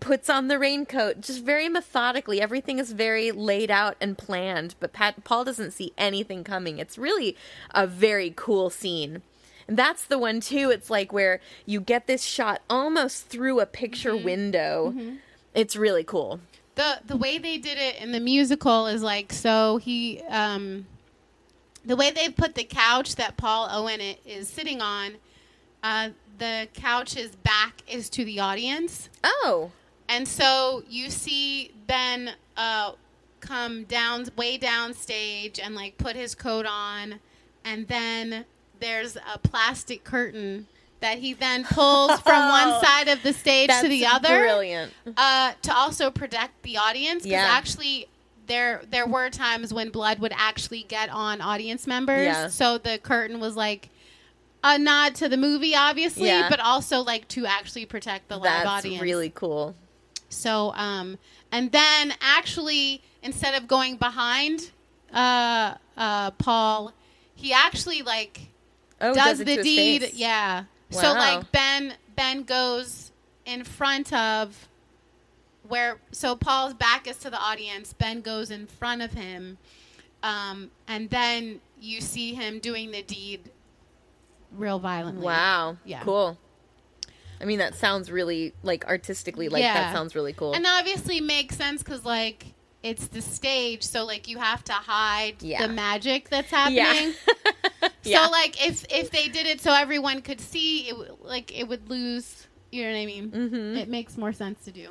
[0.01, 2.41] puts on the raincoat just very methodically.
[2.41, 6.79] Everything is very laid out and planned but Pat Paul doesn't see anything coming.
[6.79, 7.37] It's really
[7.71, 9.23] a very cool scene.
[9.67, 10.71] And that's the one too.
[10.71, 14.95] It's like where you get this shot almost through a picture window.
[15.55, 16.41] It's really cool.
[16.75, 20.87] The the way they did it in the musical is like so he um
[21.85, 25.13] the way they put the couch that Paul Owen is sitting on
[25.83, 29.09] uh the couch's back is to the audience.
[29.25, 29.71] Oh
[30.09, 32.93] and so you see Ben uh
[33.41, 37.17] come down way down stage and like put his coat on
[37.65, 38.45] and then
[38.81, 40.67] there's a plastic curtain
[41.01, 45.53] that he then pulls from one side of the stage to the other brilliant uh,
[45.63, 47.25] to also protect the audience.
[47.25, 47.47] Because Yeah.
[47.51, 48.09] actually,
[48.47, 52.25] there there were times when blood would actually get on audience members.
[52.25, 52.49] Yeah.
[52.49, 53.91] So the curtain was like
[54.63, 56.49] a nod to the movie, obviously, Yeah.
[56.49, 59.03] but also like to actually protect the live That's audience.
[59.03, 59.75] really cool.
[60.35, 61.19] So, um,
[61.53, 64.71] and then actually, instead of going behind
[65.13, 66.93] uh, uh, Paul,
[67.35, 68.49] he actually like
[69.01, 70.03] Oh, does, does the deed.
[70.03, 70.15] face.
[70.15, 70.65] Yeah.
[70.91, 73.11] So like Ben Ben goes
[73.45, 74.69] in front of
[75.67, 77.93] where so Paul's back is to the audience.
[77.93, 79.59] Ben goes in front of him,
[80.23, 83.51] um, and then you see him doing the deed
[84.53, 85.25] real violently.
[85.25, 85.77] Wow.
[85.85, 86.03] Yeah.
[86.03, 86.39] Cool.
[87.41, 89.75] I mean, that sounds really like artistically like Yeah.
[89.75, 90.55] that sounds really cool.
[90.55, 92.47] And obviously makes sense because like
[92.83, 95.67] it's the stage, so like you have to hide Yeah.
[95.67, 97.15] the magic that's happening.
[98.03, 98.27] Yeah.
[98.27, 101.89] So like if if they did it so everyone could see, it like it would
[101.89, 102.47] lose.
[102.71, 103.31] You know what I mean?
[103.31, 103.77] Mm-hmm.
[103.79, 104.91] It makes more sense to do.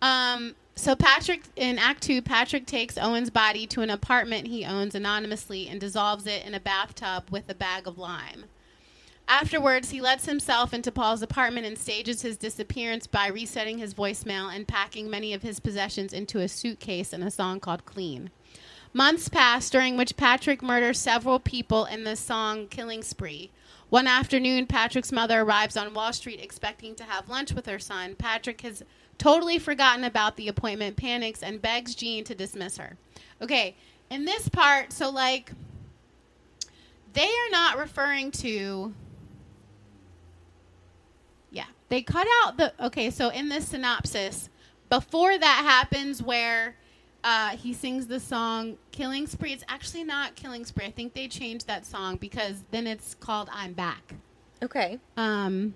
[0.00, 0.54] Um.
[0.74, 5.68] So Patrick in Act Two, Patrick takes Owen's body to an apartment he owns anonymously
[5.68, 8.44] and dissolves it in a bathtub with a bag of lime.
[9.32, 14.54] Afterwards, he lets himself into Paul's apartment and stages his disappearance by resetting his voicemail
[14.54, 18.28] and packing many of his possessions into a suitcase in a song called Clean.
[18.92, 23.50] Months pass during which Patrick murders several people in the song Killing Spree.
[23.88, 28.16] One afternoon, Patrick's mother arrives on Wall Street expecting to have lunch with her son.
[28.16, 28.82] Patrick has
[29.16, 32.98] totally forgotten about the appointment, panics, and begs Jean to dismiss her.
[33.40, 33.76] Okay,
[34.10, 35.52] in this part, so like,
[37.14, 38.92] they are not referring to.
[41.92, 42.72] They cut out the.
[42.86, 44.48] Okay, so in this synopsis,
[44.88, 46.74] before that happens, where
[47.22, 51.28] uh, he sings the song "Killing Spree," it's actually not "Killing Spree." I think they
[51.28, 54.14] changed that song because then it's called "I'm Back."
[54.62, 55.00] okay.
[55.18, 55.74] Um,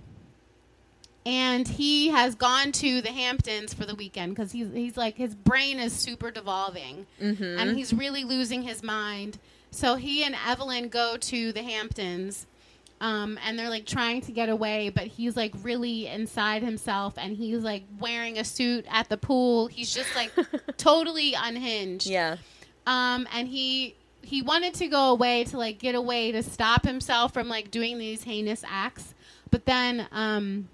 [1.26, 5.34] and he has gone to the Hamptons for the weekend because he's he's like his
[5.34, 7.58] brain is super devolving, Mhm.
[7.60, 9.38] and he's really losing his mind.
[9.70, 12.46] So he and Evelyn go to the Hamptons,
[13.00, 17.36] um, and they're like trying to get away, but he's like really inside himself, and
[17.36, 19.66] he's like wearing a suit at the pool.
[19.66, 20.32] He's just like
[20.76, 22.06] totally unhinged.
[22.06, 22.36] Yeah.
[22.86, 27.32] Um, and he he wanted to go away to like get away to stop himself
[27.34, 29.14] from like doing these heinous acts,
[29.50, 30.68] but then um,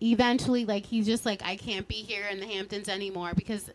[0.00, 3.70] eventually like he's just like I can't be here in the Hamptons anymore because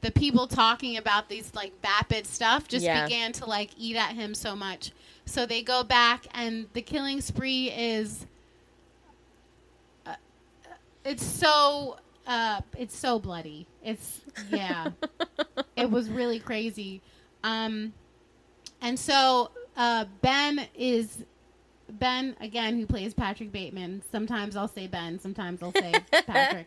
[0.00, 3.04] the people talking about these like vapid stuff just Yeah.
[3.04, 4.92] began to like eat at him so much.
[5.32, 8.26] So they go back and the killing spree is
[10.04, 10.16] uh,
[11.06, 13.66] it's so uh it's so bloody.
[13.82, 14.90] It's yeah.
[15.76, 17.00] it was really crazy.
[17.42, 17.94] Um
[18.82, 21.24] and so uh Ben is
[21.88, 24.02] Ben again who plays Patrick Bateman.
[24.12, 25.94] Sometimes I'll say Ben, sometimes I'll say
[26.26, 26.66] Patrick.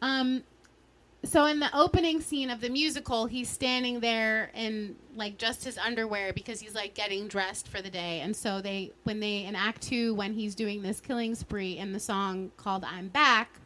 [0.00, 0.42] Um
[1.24, 5.78] so in the opening scene of the musical, he's standing there in like just his
[5.78, 8.20] underwear because he's like getting dressed for the day.
[8.20, 11.92] And so they when they in act 2 when he's doing this killing spree in
[11.92, 13.60] the song called I'm Back,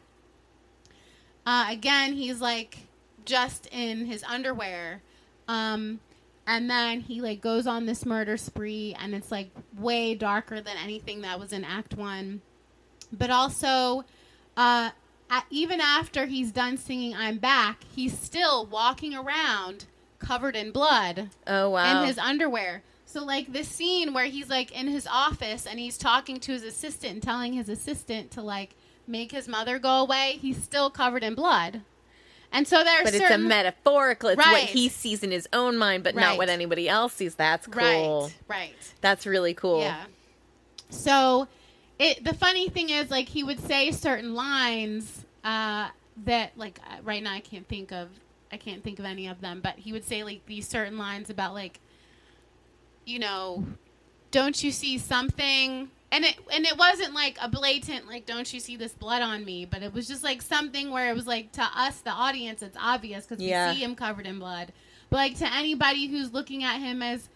[1.46, 2.78] uh, again, he's like
[3.24, 5.02] just in his underwear.
[5.48, 6.00] Um,
[6.46, 10.76] and then he like goes on this murder spree, and it's like way darker than
[10.76, 12.42] anything that was in Act One.
[13.12, 14.04] But also,
[14.56, 14.90] uh,
[15.50, 19.86] even after he's done singing "I'm Back," he's still walking around
[20.18, 21.30] covered in blood.
[21.46, 22.02] Oh wow.
[22.02, 22.82] In his underwear.
[23.04, 26.64] So like this scene where he's like in his office and he's talking to his
[26.64, 28.74] assistant and telling his assistant to like
[29.06, 31.82] make his mother go away, he's still covered in blood.
[32.52, 34.30] And so there's but it's a metaphorical.
[34.30, 37.34] It's what he sees in his own mind, but not what anybody else sees.
[37.34, 38.24] That's cool.
[38.24, 38.94] Right, right.
[39.00, 39.80] That's really cool.
[39.80, 40.04] Yeah.
[40.90, 41.48] So
[41.98, 45.88] it the funny thing is like he would say certain lines uh
[46.24, 48.08] that like uh, right now I can't think of
[48.52, 51.30] I can't think of any of them, but he would say like these certain lines
[51.30, 51.80] about like
[53.04, 53.64] you know,
[54.30, 55.90] don't you see something?
[56.12, 59.44] And it and it wasn't like a blatant like don't you see this blood on
[59.44, 62.62] me, but it was just like something where it was like to us the audience
[62.62, 63.70] it's obvious cuz Yeah.
[63.70, 64.72] we see him covered in blood.
[65.10, 67.28] But like to anybody who's looking at him as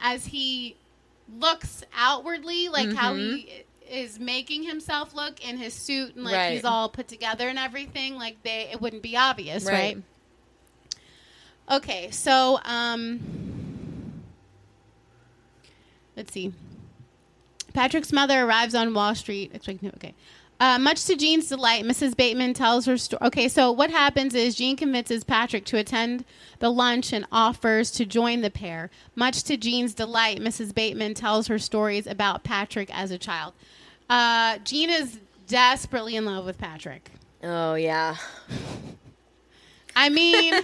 [0.00, 0.76] as he
[1.38, 6.52] looks outwardly, like how he is making himself look in his suit and like Right.
[6.54, 9.96] he's all put together and everything, like they it wouldn't be obvious, Right.
[9.96, 10.02] right?
[11.70, 13.20] Okay, so um
[16.16, 16.52] let's see.
[17.74, 19.50] Patrick's mother arrives on Wall Street.
[19.54, 20.14] Expecting okay.
[20.60, 22.16] Uh, much to Jean's delight, Mrs.
[22.16, 23.20] Bateman tells her story.
[23.28, 26.24] Okay, so what happens is Jean convinces Patrick to attend
[26.58, 28.90] the lunch and offers to join the pair.
[29.14, 30.74] Much to Jean's delight, Mrs.
[30.74, 33.52] Bateman tells her stories about Patrick as a child.
[34.08, 37.10] Uh, is desperately in love with Patrick.
[37.42, 38.16] Oh yeah.
[39.96, 40.54] I mean,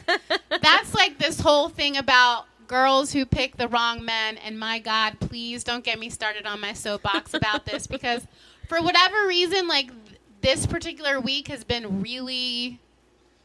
[0.63, 4.37] that's like this whole thing about girls who pick the wrong men.
[4.39, 8.27] And my God, please don't get me started on my soapbox about this because
[8.69, 12.81] for whatever reason, like th- this particular week has been really.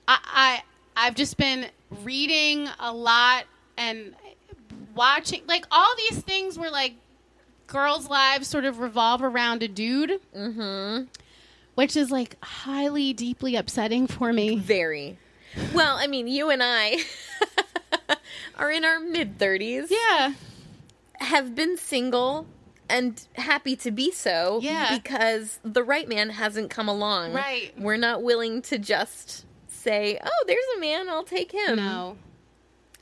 [0.07, 0.61] I, I
[0.95, 1.67] I've just been
[2.03, 3.45] reading a lot
[3.77, 4.15] and
[4.93, 6.95] watching like all these things were like
[7.69, 10.19] girls' lives sort of revolve around a dude.
[10.35, 11.03] Mm-hmm.
[11.75, 14.57] Which is like highly, deeply upsetting for me.
[14.57, 15.17] Very.
[15.73, 16.97] Well, I mean, you and I
[18.57, 19.87] are in our mid 30s.
[19.89, 20.33] Yeah.
[21.21, 22.45] Have been single
[22.89, 24.97] and happy to be so Yeah.
[24.97, 27.33] because the right man hasn't come along.
[27.33, 27.71] Right.
[27.77, 32.17] We're not willing to just say, "Oh, there's a man, I'll take him." No.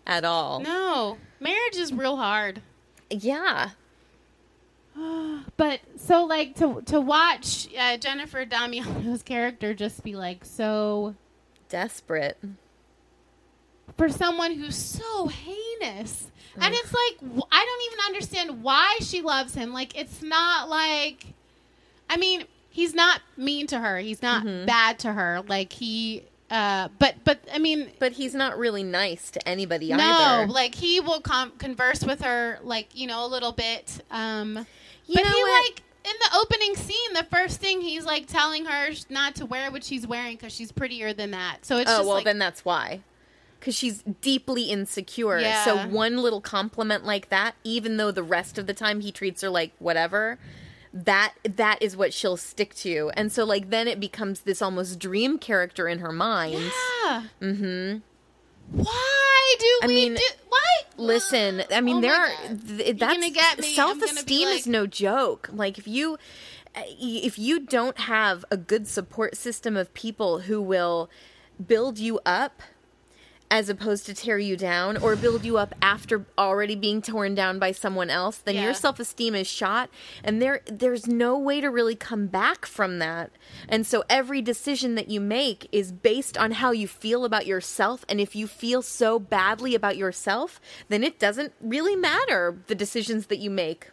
[0.05, 0.59] At all.
[0.59, 1.17] No.
[1.39, 2.61] Marriage is real hard.
[3.09, 3.71] Yeah.
[5.57, 11.15] But so like to to watch uh, Jennifer Damiano's character just be like so
[11.69, 12.37] Desperate.
[13.97, 16.31] for someone who's so heinous.
[16.59, 19.73] And it's like I don't even understand why she loves him.
[19.73, 21.25] Like it's not like
[22.09, 23.97] I mean, he's not mean to her.
[23.99, 25.43] He's not bad to her.
[25.47, 29.97] Like he uh but but I mean But he's not really nice to anybody no,
[29.97, 30.47] either.
[30.51, 34.65] like he will com- converse with her like, you know, a little bit um
[35.07, 35.63] You but know he what?
[35.63, 39.71] like in the opening scene, the first thing he's like telling her not to wear
[39.71, 41.65] what she's wearing because she's prettier than that.
[41.65, 43.01] So it's oh, well, like, then that's why.
[43.59, 45.39] Because she's deeply insecure.
[45.39, 45.65] Yeah.
[45.65, 49.41] So one little compliment like that, even though the rest of the time he treats
[49.41, 50.37] her like whatever,
[50.93, 53.11] that that is what she'll stick to.
[53.15, 56.71] And so like then it becomes this almost dream character in her mind.
[57.03, 57.23] yeah.
[57.41, 57.97] Mm-hmm.
[58.71, 60.21] Why do I we mean, do?
[60.49, 60.57] Why?
[60.97, 63.75] Listen, I oh mean Oh there are th- that's gonna get me.
[63.77, 65.49] I'm gonna be self-esteem is no joke.
[65.51, 66.17] Like if you
[66.75, 71.09] if you don't have a good support system of people who will
[71.65, 72.61] build you up
[73.49, 77.59] as opposed to tear you down or build you up after already being torn down
[77.59, 78.65] by someone else then Yeah.
[78.65, 79.89] your self-esteem is shot.
[80.23, 83.31] And there there's no way to really come back from that.
[83.69, 88.03] And so every decision that you make is based on how you feel about yourself.
[88.09, 93.27] And if you feel so badly about yourself then it doesn't really matter the decisions
[93.27, 93.89] that you make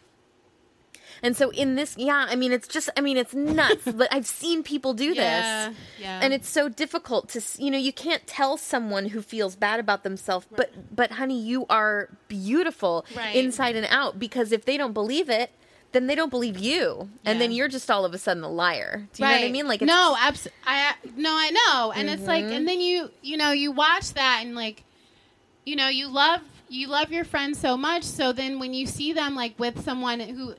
[1.25, 4.27] and so in this yeah i mean it's just i mean it's nuts but i've
[4.41, 5.77] seen people do Yeah, this.
[5.99, 6.19] yeah.
[6.23, 10.03] and it's so difficult to you know you can't tell someone who feels bad about
[10.03, 13.35] themselves but but honey you are beautiful Right.
[13.35, 15.49] inside and out because if they don't believe it
[15.91, 17.07] then they don't believe you.
[17.23, 19.07] And then you're just all of a sudden a liar.
[19.13, 19.65] Do you know what i mean?
[19.65, 22.53] Like it's no, abs- I no, I know, and it's like, Mm-hmm.
[22.53, 24.83] and then you, you know, you watch that, and like,
[25.65, 29.13] you know, you love, you love your friends so much, so then when you see
[29.13, 30.55] them like with someone who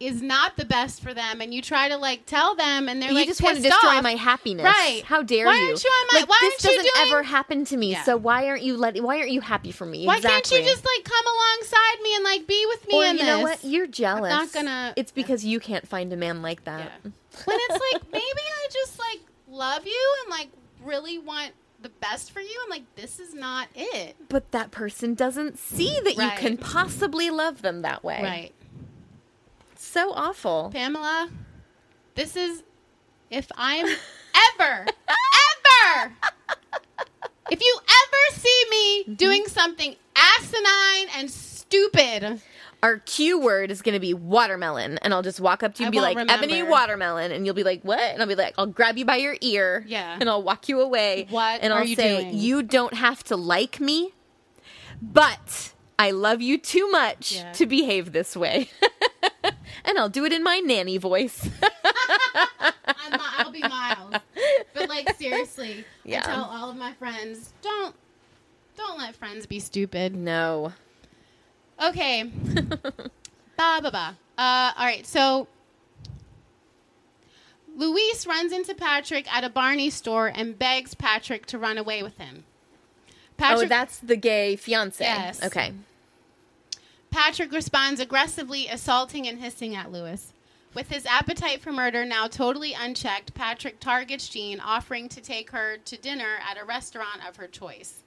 [0.00, 3.10] is not the best for them, and you try to like tell them, and they're
[3.10, 4.02] like, you like, just want to destroy off.
[4.02, 5.02] my happiness right?
[5.04, 7.64] how dare why you Aren't you on my, like why this doesn't doing, ever happen
[7.66, 8.02] to me Yeah.
[8.04, 10.56] so why aren't you let why aren't you happy for me Why exactly.
[10.56, 13.36] can't you just like come alongside me and like be with me or you know
[13.46, 13.62] this?
[13.62, 17.10] what you're jealous not gonna- it's because you can't find a man like that Yeah.
[17.44, 19.20] when it's like maybe I just like
[19.50, 20.48] love you and like
[20.82, 22.60] really want the best for you.
[22.64, 24.14] I'm like, this is not it.
[24.28, 26.32] but that person doesn't see that Right.
[26.32, 28.52] you can possibly love them that way Right.
[29.82, 31.28] So awful Pamela,
[32.14, 32.62] this is
[33.30, 33.86] if I'm
[34.60, 36.12] ever, ever,
[37.50, 39.10] if you ever see Mm-hmm.
[39.10, 42.40] me doing something asinine and stupid,
[42.82, 45.86] our Q word is going to be watermelon, and I'll just walk up to you
[45.86, 46.44] I and be like, remember.
[46.44, 47.98] Ebony watermelon, and you'll be like, what?
[48.00, 50.16] And I'll be like, I'll grab you by your ear, Yeah.
[50.20, 51.26] and I'll walk you away.
[51.30, 52.38] What And I'll you say, doing?
[52.38, 54.12] you don't have to like me,
[55.02, 57.52] but I love you too much Yeah.
[57.52, 58.70] to behave this way.
[59.84, 61.48] and I'll do it in my nanny voice.
[62.86, 64.20] I'm, I'll be mild.
[64.74, 66.22] But like seriously, Yeah.
[66.22, 67.94] I tell all of my friends, don't,
[68.76, 70.14] don't let friends be stupid.
[70.14, 70.72] no.
[71.82, 72.24] Okay.
[73.56, 74.16] ba ba ba.
[74.36, 75.06] Uh, all right.
[75.06, 75.48] So
[77.76, 82.18] Luis runs into Patrick at a Barney store and begs Patrick to run away with
[82.18, 82.44] him.
[83.36, 85.02] Patrick, oh, that's the gay fiance.
[85.02, 85.42] Yes.
[85.42, 85.72] Okay.
[87.10, 90.32] Patrick responds aggressively, assaulting and hissing at Lewis.
[90.72, 95.78] With his appetite for murder now totally unchecked, Patrick targets Jean, offering to take her
[95.84, 98.04] to dinner at a restaurant of her choice.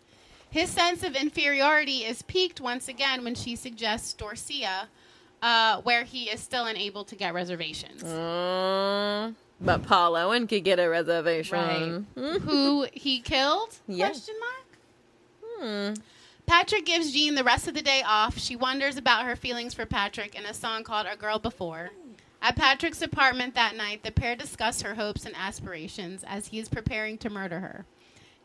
[0.49, 4.87] His sense of inferiority is piqued once again when she suggests Dorsia,
[5.41, 8.03] uh, where he is still unable to get reservations.
[8.03, 12.05] Uh, but Paul Owen could get a reservation.
[12.15, 12.39] Right.
[12.41, 13.75] Who he killed?
[13.87, 14.07] Yeah.
[14.07, 15.97] Question mark.
[16.45, 18.37] Patrick gives Jean the rest of the day off.
[18.37, 21.91] She wonders about her feelings for Patrick in a song called "A Girl Before."
[22.41, 26.67] At Patrick's apartment that night, the pair discuss her hopes and aspirations as he is
[26.67, 27.85] preparing to murder her.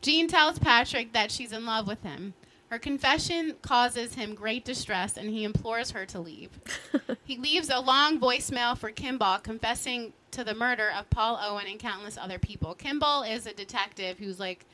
[0.01, 2.33] Jean tells Patrick that she's in love with him.
[2.69, 6.51] Her confession causes him great distress and he implores her to leave.
[7.25, 11.79] he leaves a long voicemail for Kimball confessing to the murder of Paul Owen and
[11.79, 12.75] countless other people.
[12.75, 14.65] Kimball is a detective who's like,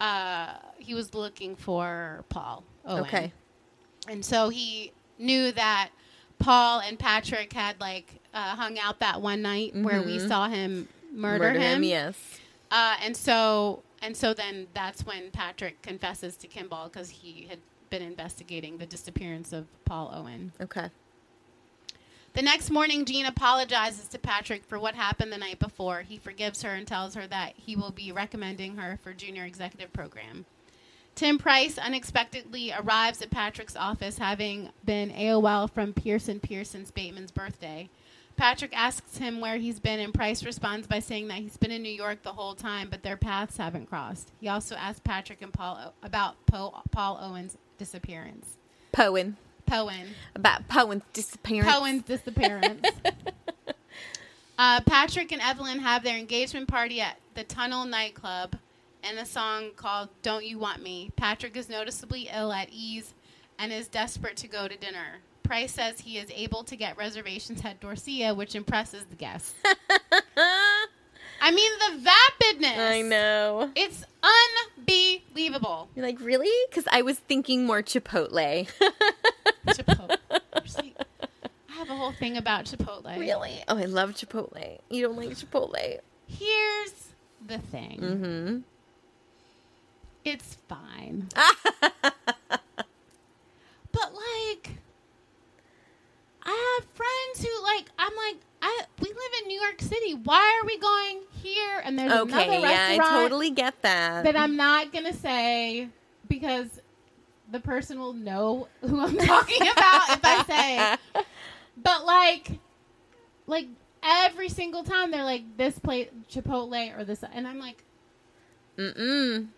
[0.00, 3.02] uh, he was looking for Paul Owen.
[3.04, 3.32] Okay.
[4.08, 5.90] And so he knew that
[6.38, 10.28] Paul and Patrick had like uh, hung out that one night where we Mhm.
[10.28, 11.82] saw him murder, him.
[11.84, 12.16] yes.
[12.70, 17.60] Uh, and so and so then that's when Patrick confesses to Kimball because he had
[17.90, 20.52] been investigating the disappearance of Paul Owen.
[20.60, 20.90] Okay.
[22.34, 26.02] The next morning, Jean apologizes to Patrick for what happened the night before.
[26.02, 29.92] He forgives her and tells her that he will be recommending her for junior executive
[29.92, 30.44] program.
[31.14, 37.30] Tim Price unexpectedly arrives at Patrick's office, having been AOL from Pierce & Pierce's Bateman's
[37.30, 37.88] birthday.
[38.36, 41.82] Patrick asks him where he's been, and Price responds by saying that he's been in
[41.82, 44.32] New York the whole time, but their paths haven't crossed.
[44.40, 48.58] He also asks Patrick and Paul o- about po- Paul Owen's disappearance.
[48.92, 49.36] Poen.
[49.68, 50.08] Poen.
[50.34, 51.72] About Poen's disappearance.
[51.72, 52.84] Poen's disappearance.
[54.58, 58.56] uh, Patrick and Evelyn have their engagement party at the Tunnel nightclub
[59.04, 61.10] and a song called Don't You Want Me.
[61.16, 63.14] Patrick is noticeably ill at ease
[63.58, 65.20] and is desperate to go to dinner.
[65.42, 69.54] Price says he is able to get reservations at Dorsia, which impresses the guests.
[70.36, 72.78] I mean, the vapidness.
[72.78, 73.70] I know.
[73.76, 74.04] It's
[74.78, 75.90] unbelievable.
[75.94, 76.50] You're like, really?
[76.70, 78.66] Because I was thinking more Chipotle.
[79.66, 80.16] Chipotle.
[80.30, 83.18] I have a whole thing about Chipotle.
[83.18, 83.62] really?
[83.68, 84.78] Oh, I love Chipotle.
[84.88, 85.98] You don't like Chipotle?
[86.26, 87.08] Here's
[87.46, 88.00] the thing.
[88.00, 88.58] Mm-hmm.
[90.24, 91.28] It's fine.
[91.92, 92.14] but
[93.92, 94.70] like
[96.42, 100.14] I have friends who like I'm like I we live in New York City.
[100.14, 101.82] Why are we going here?
[101.84, 104.24] And there's another Okay, yeah, I totally get that.
[104.24, 105.88] that I'm not gonna say
[106.28, 106.80] because
[107.50, 111.22] the person will know who I'm talking about if I say.
[111.76, 112.52] But like,
[113.46, 113.66] like
[114.02, 117.82] every single time they're like this place Chipotle or this, and I'm like,
[118.78, 119.48] Mm-mm.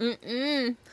[0.00, 0.76] Mm-mm.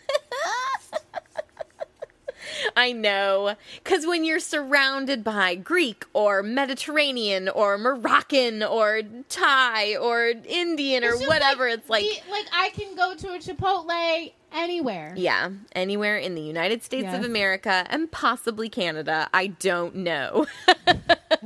[2.77, 3.55] I know.
[3.83, 11.13] Because when you're surrounded by Greek or Mediterranean or Moroccan or Thai or Indian or
[11.13, 15.13] It's whatever, it's like, the- like I can go to a Chipotle anywhere.
[15.17, 17.17] yeah, anywhere in the United States Yes.
[17.17, 19.29] of America and possibly Canada.
[19.33, 20.45] I don't know.
[20.87, 20.97] I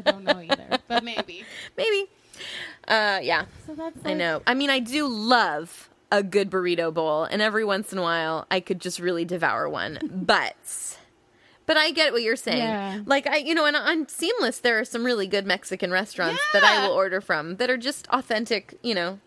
[0.04, 1.44] don't know either, but maybe.
[1.78, 2.06] Maybe.
[2.88, 3.46] Uh, yeah.
[3.68, 4.42] So that's I know.
[4.48, 8.48] I mean, I do love a good burrito bowl, and every once in a while,
[8.50, 10.00] I could just really devour one.
[10.12, 10.98] but,
[11.66, 12.58] but I get what you're saying.
[12.60, 13.02] Yeah.
[13.06, 16.64] Like I, you know, and on Seamless, there are some really good Mexican restaurants that
[16.64, 18.76] I will order from that are just authentic.
[18.82, 19.20] You know,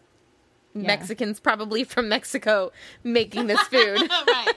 [0.75, 0.89] Yeah.
[0.89, 2.73] Mexicans probably from Mexico
[3.05, 4.01] making this food.
[4.27, 4.55] right.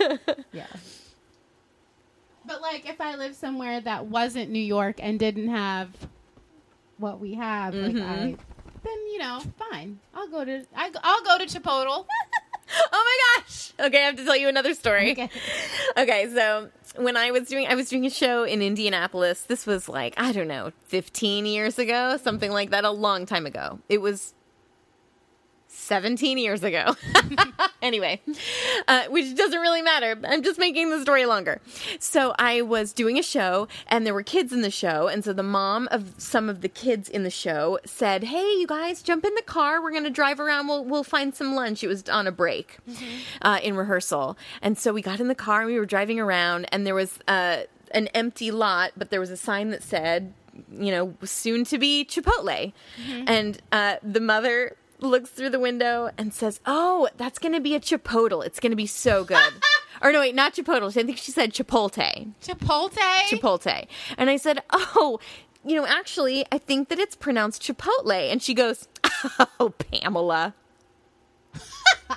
[0.52, 0.66] yeah.
[2.46, 5.90] But like, if I lived somewhere that wasn't New York and didn't have
[6.98, 8.02] what we have, like Mhm.
[8.02, 8.36] I,
[8.82, 9.98] then you know, fine.
[10.14, 12.06] I'll go to I, I'll go to Chipotle.
[12.92, 13.72] oh my gosh!
[13.78, 15.12] Okay, I have to tell you another story.
[15.12, 15.30] Okay.
[15.96, 19.42] Okay, so when I was doing I was doing a show in Indianapolis.
[19.42, 23.46] This was like, I don't know, 15 years ago, something like that, a long time
[23.46, 23.78] ago.
[23.88, 24.34] It was
[25.72, 26.96] 17 years ago.
[27.82, 28.20] anyway,
[28.88, 30.18] uh, which doesn't really matter.
[30.24, 31.60] I'm just making the story longer.
[31.98, 35.08] So I was doing a show and there were kids in the show.
[35.08, 38.66] And so the mom of some of the kids in the show said, Hey, you
[38.66, 39.82] guys, jump in the car.
[39.82, 40.66] We're going to drive around.
[40.66, 41.82] We'll, we'll find some lunch.
[41.84, 42.78] It was on a break
[43.42, 44.36] uh, in rehearsal.
[44.62, 47.18] And so we got in the car and we were driving around and there was
[47.28, 47.62] uh,
[47.92, 50.32] an empty lot, but there was a sign that said,
[50.72, 52.72] you know, soon to be Chipotle.
[53.26, 57.74] And uh, the mother looks through the window and says, "Oh, that's going to be
[57.74, 58.44] a Chipotle.
[58.44, 59.38] It's going to be so good."
[60.02, 60.88] or no, wait, not Chipotle.
[60.88, 62.32] I think she said Chipotle.
[62.42, 62.96] Chipotle.
[63.28, 63.86] Chipotle.
[64.16, 65.18] And I said, "Oh,
[65.64, 68.88] you know, actually, I think that it's pronounced Chipotle." And she goes,
[69.60, 70.54] "Oh, Pamela."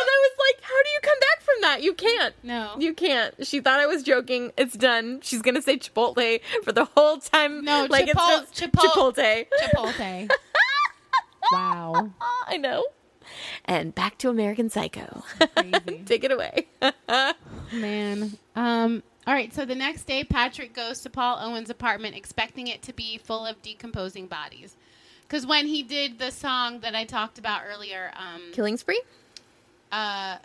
[0.00, 1.82] And I was like, how do you come back from that?
[1.82, 2.34] You can't.
[2.44, 2.74] No.
[2.78, 3.46] You can't.
[3.46, 4.52] She thought I was joking.
[4.56, 5.20] It's done.
[5.22, 7.64] She's going to say Chipotle for the whole time.
[7.64, 9.46] No, like just Chipol- Chipotle.
[9.60, 10.30] Chipotle.
[11.52, 12.10] Wow.
[12.46, 12.84] I know.
[13.64, 15.22] And back to American Psycho.
[16.06, 16.66] Take it away.
[17.72, 18.38] Man.
[18.56, 22.80] Um, all right, so the next day, Patrick goes to Paul Owen's apartment expecting it
[22.82, 24.76] to be full of decomposing bodies.
[25.22, 29.02] Because when he did the song that I talked about earlier, um, Killing Spree?
[29.92, 30.38] uh,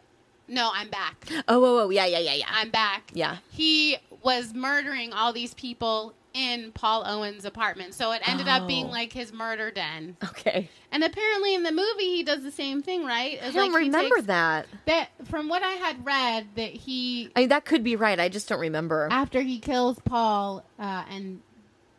[0.50, 1.26] no, I'm back.
[1.48, 2.48] Oh, oh, oh, yeah, yeah, yeah, yeah.
[2.50, 3.10] I'm back.
[3.14, 3.38] Yeah.
[3.52, 7.94] He was murdering all these people in Paul Owen's apartment.
[7.94, 8.92] So it ended up being Oh.
[8.92, 10.18] like his murder den.
[10.24, 10.70] Okay.
[10.92, 13.38] And apparently in the movie he does the same thing, right?
[13.42, 14.68] I don't like remember takes- that.
[14.86, 18.20] That from what I had read that he I mean, that could be right.
[18.20, 19.08] I just don't remember.
[19.12, 21.42] after he kills Paul uh, and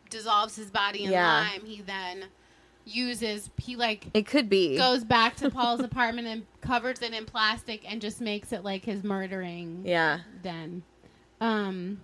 [0.09, 1.47] dissolves his body in Yeah.
[1.53, 2.25] lime, he then
[2.85, 4.77] uses he like It could be.
[4.77, 8.83] goes back to Paul's apartment and covers it in plastic and just makes it like
[8.85, 10.19] his murdering Yeah.
[10.43, 10.83] den.
[11.41, 11.99] Um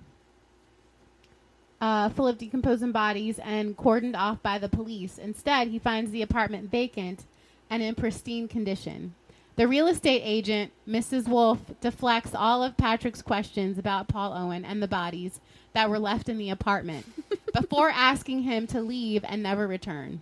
[1.82, 5.18] uh, full of decomposing bodies and cordoned off by the police.
[5.18, 7.26] Instead, he finds the apartment vacant
[7.70, 9.16] and in pristine condition.
[9.56, 11.28] The real estate agent, Mrs.
[11.28, 15.42] Wolf, deflects all of Patrick's questions about Paul Owen and the bodies
[15.74, 17.06] that were left in the apartment
[17.54, 20.22] before asking him to leave and never return.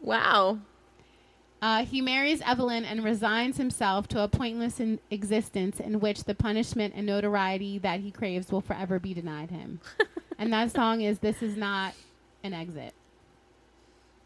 [0.00, 0.58] Wow.
[1.60, 6.34] Uh, he marries Evelyn and resigns himself to a pointless in- existence in which the
[6.34, 9.80] punishment and notoriety that he craves will forever be denied him.
[10.38, 11.94] and that song is This Is Not
[12.42, 12.94] an Exit.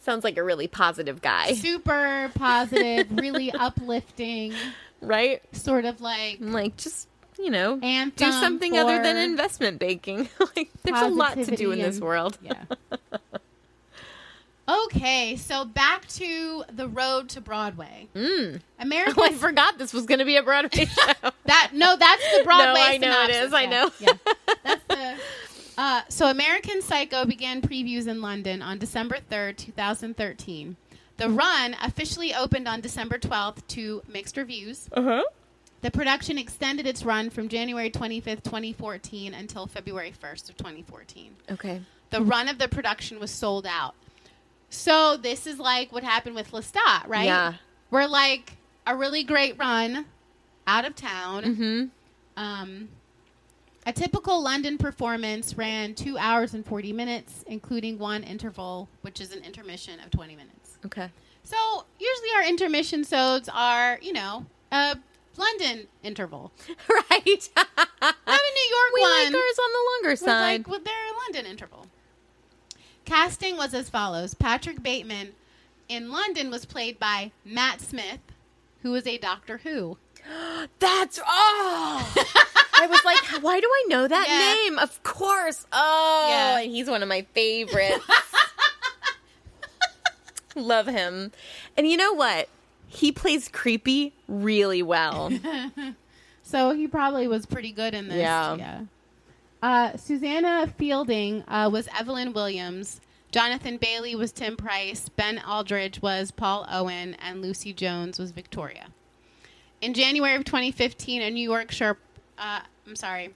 [0.00, 1.54] Sounds like a really positive guy.
[1.54, 4.54] Super positive, really uplifting,
[5.00, 5.42] Right?
[5.54, 7.08] sort of like Like, just,
[7.38, 10.28] you know, do something other than investment banking.
[10.56, 12.38] like, there's a lot to do in this world.
[12.42, 12.64] Yeah.
[14.68, 18.08] Okay, so back to the road to Broadway.
[18.14, 18.60] Mm.
[18.80, 21.12] American Oh, I forgot this was going to be a Broadway show.
[21.44, 22.80] That no, that's the Broadway.
[23.00, 23.90] No, I know it is, I yeah, know.
[24.00, 24.12] Yeah,
[24.64, 25.16] that's the.
[25.78, 30.76] Uh, so, American Psycho began previews in London on December third, two thousand thirteen.
[31.18, 34.88] The run officially opened on December twelfth to mixed reviews.
[34.92, 35.22] Uh huh.
[35.82, 40.56] The production extended its run from January twenty fifth, twenty fourteen, until February first of
[40.56, 41.36] twenty fourteen.
[41.50, 41.82] Okay.
[42.10, 43.94] The run of the production was sold out.
[44.76, 47.24] So this is like what happened with Lestat, right?
[47.24, 47.54] Yeah.
[47.90, 48.56] We're like
[48.86, 50.04] a really great run
[50.66, 51.42] out of town.
[51.44, 51.84] Mm-hmm.
[52.36, 52.88] Um,
[53.86, 59.32] a typical London performance ran two hours and 40 minutes, including one interval, which is
[59.32, 60.78] an intermission of 20 minutes.
[60.84, 61.10] Okay.
[61.42, 61.56] So
[61.98, 64.96] usually our intermission sodes are, you know, a
[65.36, 66.52] London interval.
[66.88, 67.48] right.
[67.56, 67.68] Not
[68.02, 69.10] a New York we one.
[69.10, 70.58] like ours on the longer side.
[70.58, 71.86] like with their London interval.
[73.06, 75.32] Casting was as follows: Patrick Bateman
[75.88, 78.20] in London was played by Matt Smith,
[78.82, 79.96] who was a Doctor Who.
[80.78, 82.12] That's oh.
[82.78, 84.68] I was like, why do I know that Yeah.
[84.70, 84.78] name?
[84.78, 85.66] Of course.
[85.72, 86.58] Oh, Yeah.
[86.58, 88.04] and he's one of my favorites.
[90.54, 91.32] Love him.
[91.76, 92.48] And you know what?
[92.88, 95.30] He plays creepy really well.
[96.48, 98.18] So he probably was pretty good in this.
[98.18, 98.82] Yeah.
[99.62, 103.00] Uh, Susanna Fielding uh, was Evelyn Williams.
[103.32, 105.08] Jonathan Bailey was Tim Price.
[105.08, 108.88] Ben Aldridge was Paul Owen, and Lucy Jones was Victoria.
[109.80, 111.98] In January of 2015, a New York sharp.
[112.38, 113.34] Uh, I'm sorry.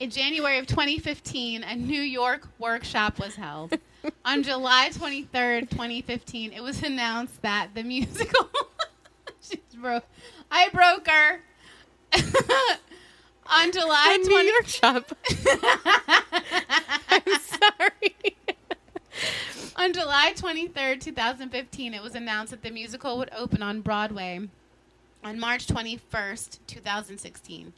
[0.00, 3.74] In January of 2015, a New York workshop was held.
[4.24, 8.48] On July 23rd, 2015, it was announced that the musical.
[9.40, 10.04] She's broke.
[10.50, 11.40] I broke her.
[13.50, 15.12] On July A 20- New York shop.
[17.08, 18.36] I'm sorry.
[19.76, 24.48] On July 23rd, 2015, it was announced that the musical would open on Broadway
[25.24, 27.72] on March 21st, 2016.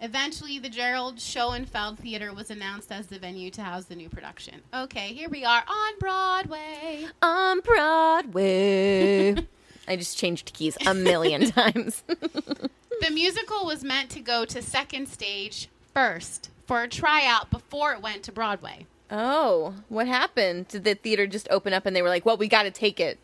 [0.00, 4.62] Eventually, the Gerald Schoenfeld Theater was announced as the venue to house the new production.
[4.74, 7.06] Okay, here we are on Broadway.
[7.22, 9.34] On Broadway.
[9.88, 12.02] I just changed keys a million times.
[13.02, 18.00] The musical was meant to go to second stage first for a tryout before it
[18.00, 18.86] went to Broadway.
[19.10, 20.68] oh, what happened?
[20.68, 23.00] Did the theater just open up and they were like, well, we got to take
[23.00, 23.18] it?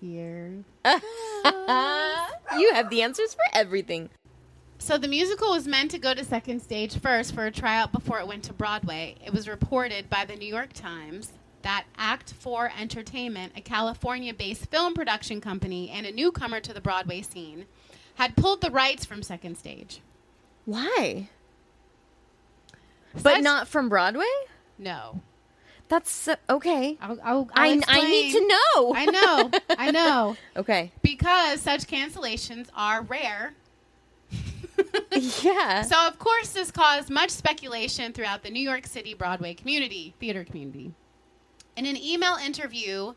[0.00, 0.64] Here.
[0.86, 4.08] you have the answers for everything.
[4.78, 8.20] So the musical was meant to go to second stage first for a tryout before
[8.20, 9.16] it went to Broadway.
[9.22, 14.94] It was reported by the New York Times that Act 4 Entertainment, a California-based film
[14.94, 17.66] production company and a newcomer to the Broadway scene,
[18.18, 20.00] had pulled the rights from second stage.
[20.64, 21.28] Why?
[23.14, 24.26] But Such- not from Broadway?
[24.76, 25.20] No.
[25.86, 26.98] That's so, okay.
[27.00, 28.92] I'll, I'll, I'll I, I need to know.
[28.94, 29.50] I know.
[29.70, 30.36] I know.
[30.56, 30.90] Okay.
[31.00, 33.54] Because such cancellations are rare.
[35.42, 35.82] Yeah.
[35.82, 40.44] So, of course, this caused much speculation throughout the New York City Broadway community, theater
[40.44, 40.92] community.
[41.76, 43.14] In an email interview,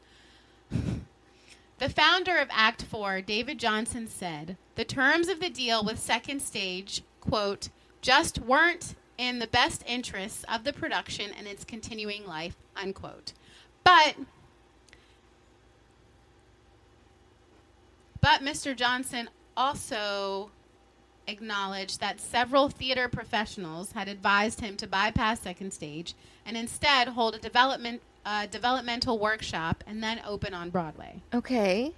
[1.80, 6.42] the founder of Act 4, David Johnson, said the terms of the deal with Second
[6.42, 7.70] Stage, quote,
[8.02, 13.34] just weren't in the best interests of the production and its continuing life, unquote.
[13.84, 14.16] But
[18.20, 18.76] but Mr.
[18.76, 20.50] Johnson also
[21.28, 27.36] acknowledged that several theater professionals had advised him to bypass second stage and instead hold
[27.36, 31.22] a development uh, developmental workshop and then open on Broadway.
[31.36, 31.94] Okay.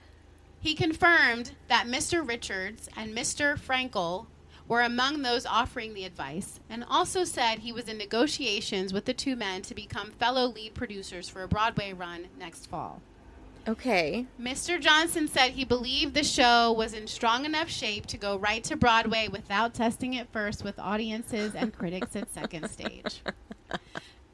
[0.64, 2.26] He confirmed that Mr.
[2.26, 3.60] Richards and Mr.
[3.60, 4.28] Frankel
[4.66, 9.14] were among those offering the advice and also said he was in negotiations with the
[9.14, 13.02] two men to become fellow lead producers for a Broadway run next fall.
[13.68, 14.26] Okay.
[14.40, 14.80] Mr.
[14.80, 18.78] Johnson said he believed the show was in strong enough shape to go right to
[18.78, 23.22] Broadway without testing it first with audiences and critics at second stage.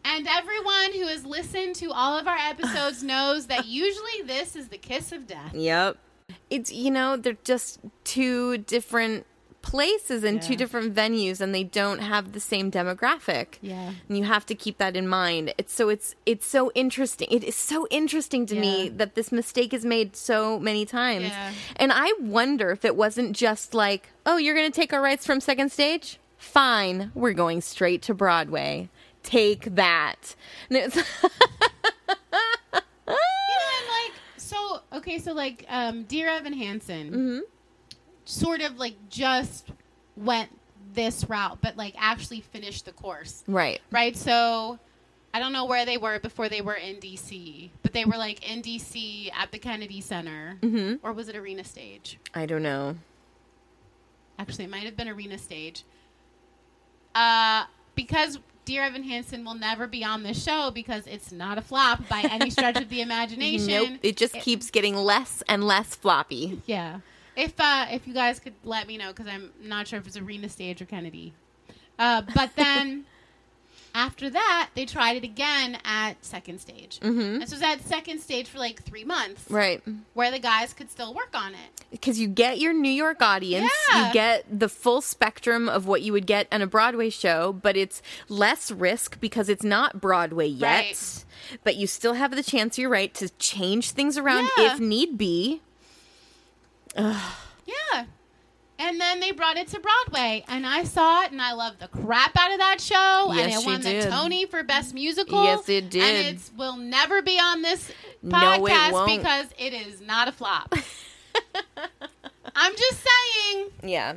[0.06, 4.68] And everyone who has listened to all of our episodes knows that usually this is
[4.68, 5.56] the kiss of death.
[5.56, 5.98] Yep.
[6.50, 9.26] It's you know they're just two different
[9.62, 13.58] places and two different venues and they don't have the same demographic.
[13.62, 13.92] Yeah.
[14.08, 15.54] And you have to keep that in mind.
[15.58, 17.28] It's so it's it's so interesting.
[17.30, 21.28] It is so interesting to me that this mistake is made so many times.
[21.28, 21.52] Yeah.
[21.76, 25.26] And I wonder if it wasn't just like, "Oh, you're going to take our rights
[25.26, 26.20] from second stage?
[26.38, 27.12] Fine.
[27.14, 28.90] We're going straight to Broadway.
[29.24, 30.36] Take that."
[30.70, 31.02] And it's You
[33.12, 37.44] know, and like so okay, so like um Dear Evan Hansen
[38.26, 39.70] sort of like just
[40.16, 40.50] went
[40.94, 43.44] this route, but like actually finished the course.
[43.48, 43.82] right.
[43.92, 44.16] Right?
[44.16, 44.80] So
[45.34, 48.50] I don't know where they were before they were in DC, but they were like
[48.50, 50.58] in DC at the Kennedy Center.
[50.62, 51.00] Mhm.
[51.04, 52.18] Or was it Arena Stage?
[52.34, 52.96] I don't know.
[54.40, 55.84] Actually, it might have been Arena Stage.
[57.14, 58.40] Uh, because
[58.70, 62.20] Dear Evan Hansen will never be on this show because it's not a flop by
[62.22, 63.94] any stretch of the imagination.
[63.94, 64.00] Nope.
[64.04, 66.62] It just keeps getting less and less floppy.
[66.68, 67.00] Yeah.
[67.36, 70.18] If uh, if you guys could let me know because I'm not sure if it's
[70.18, 71.34] Arena Stage or Kennedy.
[71.98, 73.06] Uh, but then
[73.96, 77.00] after that, they tried it again at Second Stage.
[77.02, 77.42] Mm-hmm.
[77.42, 79.82] And so it was at Second Stage for like three months, Right.
[80.14, 81.84] where the guys could still work on it.
[81.92, 84.08] Because you get your New York audience, Yeah.
[84.08, 87.76] you get the full spectrum of what you would get on a Broadway show, but
[87.76, 90.86] it's less risk because it's not Broadway yet.
[90.86, 91.26] Right.
[91.64, 94.74] But you still have the chance, you're right, to change things around Yeah.
[94.74, 95.62] if need be.
[96.98, 98.06] Yeah.
[98.82, 101.90] And then they brought it to Broadway, and I saw it, and I loved the
[101.90, 103.34] crap out of that show.
[103.34, 104.04] yes, and it won did.
[104.04, 105.44] the Tony for Best Musical.
[105.44, 106.02] Yes, it did.
[106.02, 107.92] And it will never be on this
[108.24, 110.74] No, it podcast because it is not a flop.
[112.56, 113.68] I'm just saying.
[113.84, 114.14] Yeah.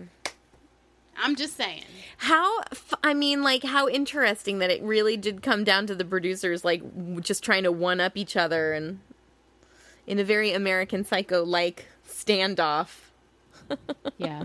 [1.17, 1.85] I'm just saying.
[2.19, 6.05] How, f- I mean, like, how interesting that it really did come down to the
[6.05, 9.01] producers, like, w- just trying to one up each other and
[10.07, 13.11] in a very American Psycho like standoff.
[14.19, 14.45] Yeah.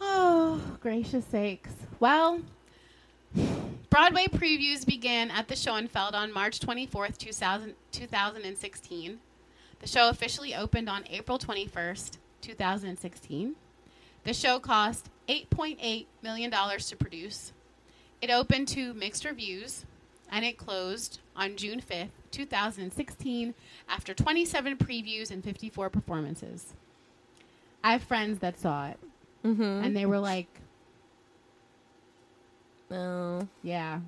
[0.00, 1.72] Oh, gracious sakes.
[1.98, 2.40] Well,
[3.90, 9.18] Broadway previews began at the Schoenfeld on March 24th, 2000, 2016.
[9.80, 13.54] The show officially opened on April 21st, 2016.
[14.24, 17.52] The show cost $8.8 million to produce.
[18.20, 19.84] It opened to mixed reviews,
[20.30, 23.54] and it closed on June 5th, 2016,
[23.88, 26.74] after 27 previews and 54 performances.
[27.84, 28.98] I have friends that saw it,
[29.44, 29.62] Mm-hmm.
[29.62, 30.48] and they were like,
[32.90, 33.46] Oh.
[33.62, 34.00] "Yeah."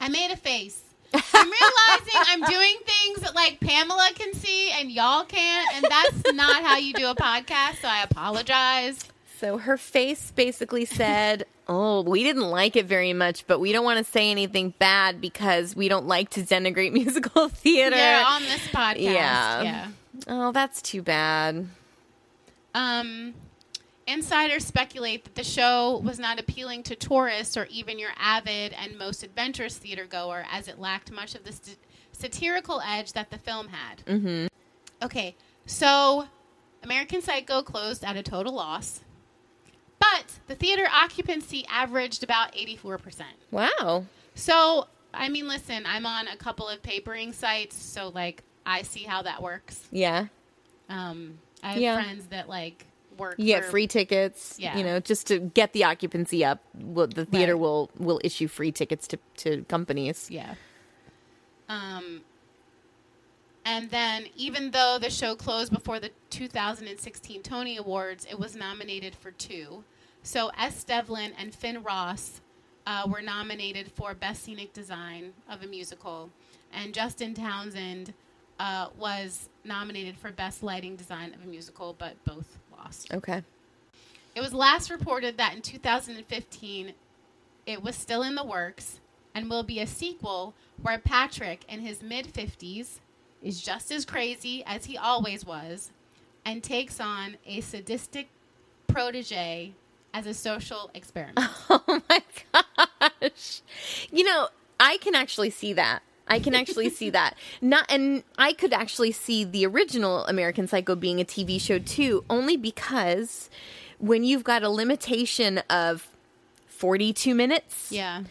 [0.00, 0.80] I made a face.
[1.12, 6.32] I'm realizing I'm doing things that like Pamela can see and y'all can't, and that's
[6.34, 7.80] not how you do a podcast.
[7.82, 9.04] So I apologize.
[9.38, 13.84] So her face basically said, Oh, we didn't like it very much, but we don't
[13.84, 17.96] want to say anything bad because we don't like to denigrate musical theater.
[17.96, 19.00] Yeah, on this podcast.
[19.02, 19.62] Yeah.
[19.62, 19.88] yeah.
[20.28, 21.66] Oh, that's too bad.
[22.74, 23.34] Um,
[24.06, 28.98] insiders speculate that the show was not appealing to tourists or even your avid and
[28.98, 31.78] most adventurous theater goer, as it lacked much of the st-
[32.12, 34.04] satirical edge that the film had.
[34.06, 34.46] Mm-hmm.
[35.02, 35.34] Okay,
[35.66, 36.26] so
[36.82, 39.00] American Psycho closed at a total loss,
[39.98, 43.22] but the theater occupancy averaged about 84%.
[43.50, 44.04] Wow.
[44.34, 49.04] So, I mean, listen, I'm on a couple of papering sites, so like I see
[49.04, 49.86] how that works.
[49.90, 50.26] Yeah.
[50.88, 51.94] Um, I have Yeah.
[52.02, 52.86] friends that like
[53.16, 53.34] work.
[53.38, 54.56] You get for- free tickets.
[54.58, 54.76] Yeah.
[54.76, 57.60] You know, just to get the occupancy up, well, the theater Right.
[57.60, 60.30] will will issue free tickets to, to companies.
[60.30, 60.54] Yeah.
[61.68, 62.22] Um,
[63.64, 69.14] and then, even though the show closed before the 2016 Tony Awards, it was nominated
[69.14, 69.84] for two.
[70.22, 72.40] So Es Devlin and Finn Ross
[72.86, 76.30] uh, were nominated for Best Scenic Design of a Musical,
[76.72, 78.14] and Justin Townsend
[78.60, 83.12] uh, was nominated for Best Lighting Design of a Musical, but both lost.
[83.12, 83.42] Okay.
[84.36, 86.92] It was last reported that in 2015,
[87.66, 89.00] it was still in the works
[89.34, 93.00] and will be a sequel where Patrick, in his mid 50s,
[93.42, 95.90] is just as crazy as he always was
[96.44, 98.28] and takes on a sadistic
[98.86, 99.72] protege
[100.12, 101.38] as a social experiment.
[101.70, 103.62] Oh my gosh.
[104.10, 104.48] You know,
[104.78, 106.02] I can actually see that.
[106.30, 107.36] I can actually see that.
[107.60, 112.24] Not and I could actually see the original American Psycho being a TV show too,
[112.30, 113.50] only because
[113.98, 116.08] when you've got a limitation of
[116.68, 118.22] 42 minutes, yeah.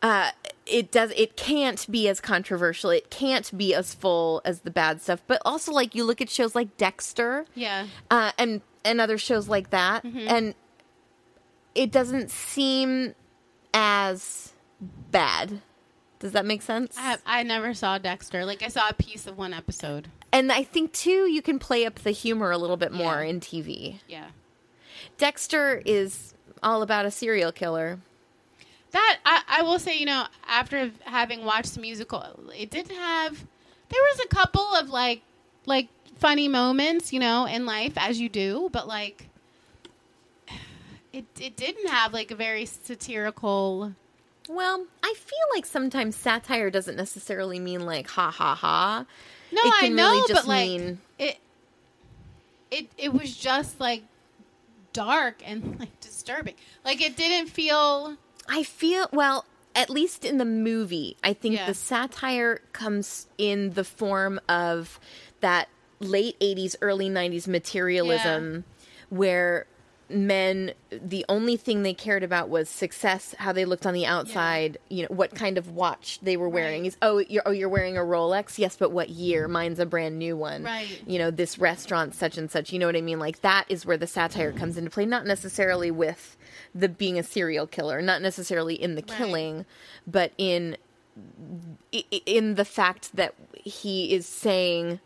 [0.00, 0.30] uh,
[0.64, 2.88] it does it can't be as controversial.
[2.90, 5.20] It can't be as full as the bad stuff.
[5.26, 7.86] But also like you look at shows like Dexter, Yeah.
[8.10, 10.28] uh, and and other shows like that, Mm-hmm.
[10.28, 10.54] and
[11.74, 13.14] it doesn't seem
[13.74, 14.52] as
[15.10, 15.60] bad.
[16.20, 16.96] Does that make sense?
[16.98, 18.44] I, I never saw Dexter.
[18.44, 20.08] Like I saw a piece of one episode.
[20.32, 23.28] and I think too, you can play up the humor a little bit more Yeah.
[23.30, 24.00] in TV.
[24.08, 24.26] Yeah.
[25.16, 28.00] Dexter is all about a serial killer.
[28.90, 32.24] That I, I will say, you know, after having watched the musical,
[32.56, 33.38] it did have
[33.90, 35.22] there was a couple of like
[35.66, 35.88] like
[36.18, 39.28] funny moments, you know, in life as you do, but like
[41.12, 43.94] it it didn't have like a very satirical
[44.48, 49.06] Well, I feel like sometimes satire doesn't necessarily mean like ha ha ha.
[49.52, 51.38] No, I know, really just but like mean- it
[52.70, 54.02] it it was just like
[54.92, 56.54] dark and like disturbing.
[56.84, 58.16] Like it didn't feel
[58.48, 59.44] I feel well,
[59.74, 61.66] at least in the movie, I think Yeah.
[61.66, 64.98] the satire comes in the form of
[65.40, 65.68] that
[66.00, 68.64] late 80s early 90s materialism
[69.10, 69.66] where
[70.10, 74.78] men the only thing they cared about was success how they looked on the outside
[74.88, 76.86] you know what kind of watch they were wearing.
[76.86, 78.58] Is oh you're oh you're wearing a Rolex?
[78.58, 79.48] Yes but what year?
[79.48, 80.62] Mine's a brand new one.
[80.62, 81.02] Right.
[81.06, 82.72] you know this restaurant such and such.
[82.72, 83.18] You know what i mean?
[83.18, 86.36] Like that is where the satire comes into play not necessarily with
[86.74, 89.64] the being a serial killer not necessarily in the killing
[90.06, 90.76] but in
[92.26, 93.34] in the fact that
[93.64, 95.00] he is saying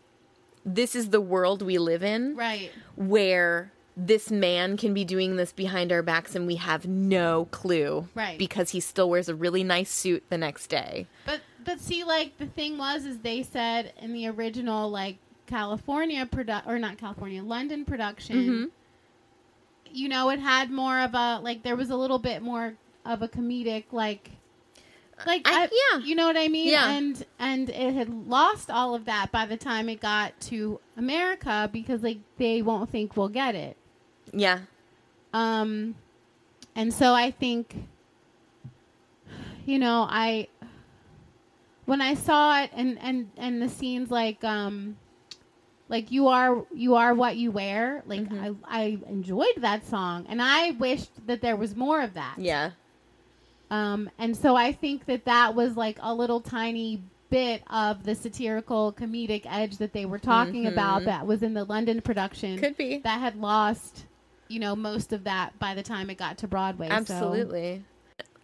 [0.65, 2.71] this is the world we live in right.
[2.95, 8.07] where this man can be doing this behind our backs and we have no clue
[8.15, 8.37] Right.
[8.39, 12.37] because he still wears a really nice suit the next day But but see, like
[12.39, 15.17] the thing was, is they said in the original like
[15.47, 18.35] California produ or not California, London production.
[18.35, 18.65] Mm-hmm.
[19.95, 22.73] You know, it had more of a like there was a little bit more
[23.05, 24.31] of a comedic like.
[25.27, 25.99] Like I- I, yeah.
[26.03, 26.89] you know what I mean, Yeah.
[26.89, 31.69] and and it had lost all of that by the time it got to America
[31.71, 33.77] because like they won't think we'll get it.
[34.33, 34.59] Yeah.
[35.33, 35.95] Um,
[36.75, 37.75] and so I think,
[39.65, 40.47] you know, I
[41.85, 44.97] when I saw it and and and the scenes like um
[45.89, 50.41] like you are you are what you wear like I I enjoyed that song and
[50.41, 52.35] I wished that there was more of that.
[52.37, 52.71] Yeah.
[53.69, 58.13] Um and so I think that that was like a little tiny bit of the
[58.13, 62.77] satirical comedic edge that they were talking about that was in the London production Could
[62.77, 62.99] be.
[62.99, 64.05] that had lost
[64.53, 67.83] you know most of that by the time it got to Broadway so- Absolutely.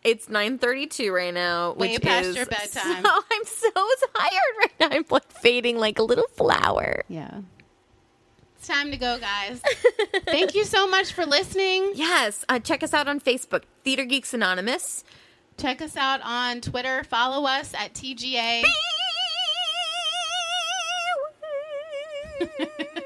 [0.01, 3.03] It's 9:32 right now, Way which past is your bedtime.
[3.03, 3.69] So, I'm so
[4.15, 4.87] tired right now.
[4.91, 7.03] I'm like fading like a little flower.
[7.09, 7.41] Yeah.
[8.57, 9.61] It's time to go, guys.
[10.25, 11.91] Thank you so much for listening.
[11.95, 15.03] Yes, uh, check us out on Facebook, Theater Geeks Anonymous.
[15.57, 17.03] Check us out on Twitter.
[17.03, 18.63] Follow us at TGA.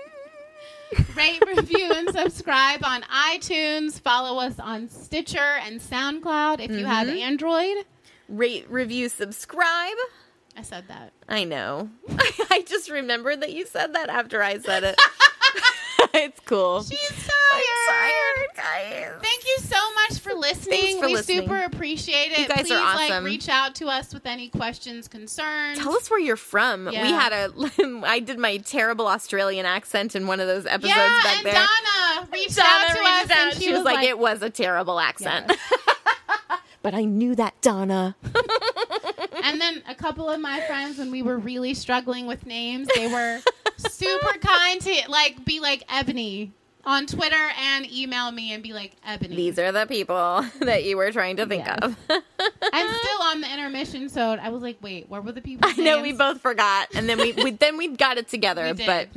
[1.15, 3.99] Rate, review, and subscribe on iTunes.
[3.99, 7.17] Follow us on Stitcher and SoundCloud if you have mm-hmm.
[7.17, 7.85] Android.
[8.27, 9.95] Rate, review, subscribe.
[10.57, 11.13] I said that.
[11.27, 11.89] I know.
[12.49, 14.95] I just remembered that you said that after I said it.
[16.13, 16.83] it's cool.
[16.83, 17.31] She's tired.
[17.53, 19.21] I'm tired, guys.
[19.21, 20.99] Thank you so much for listening.
[20.99, 21.41] For we listening.
[21.41, 22.39] super appreciate it.
[22.39, 25.79] You guys Please, are like, reach out to us with any questions, concerns.
[25.79, 26.85] Tell us where you're from.
[26.85, 27.53] We had a.
[28.05, 31.53] I did my terrible Australian accent in one of those episodes yeah, back and there.
[31.53, 33.53] Donna reached Donna out to reached us, out.
[33.53, 35.51] and she, was, like, "It was a terrible accent."
[36.81, 38.15] but I knew that, Donna.
[39.43, 43.07] and then a couple of my friends, when we were really struggling with names, they
[43.07, 43.39] were
[43.77, 46.51] super kind to like be like Ebony
[46.85, 49.35] on Twitter and email me and be like Ebony.
[49.35, 51.79] These are the people that you were trying to think Yes.
[51.81, 51.97] of.
[52.09, 55.69] and still on the intermission, so I was like, wait, where were the people?
[55.71, 58.73] I know we both forgot, and then we, we then we got it together.
[58.73, 59.09] But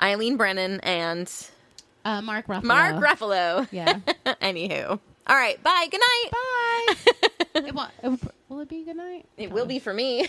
[0.00, 1.32] Eileen Brennan and
[2.04, 2.64] uh, Mark Ruffalo.
[2.64, 3.68] Mark Ruffalo.
[3.72, 3.98] Yeah.
[4.40, 4.88] Anywho,
[5.26, 5.60] all right.
[5.62, 5.88] Bye.
[5.90, 6.30] Good night.
[6.32, 6.94] Bye.
[7.66, 9.26] it, will, it, will it be good night?
[9.36, 10.28] It will be for me.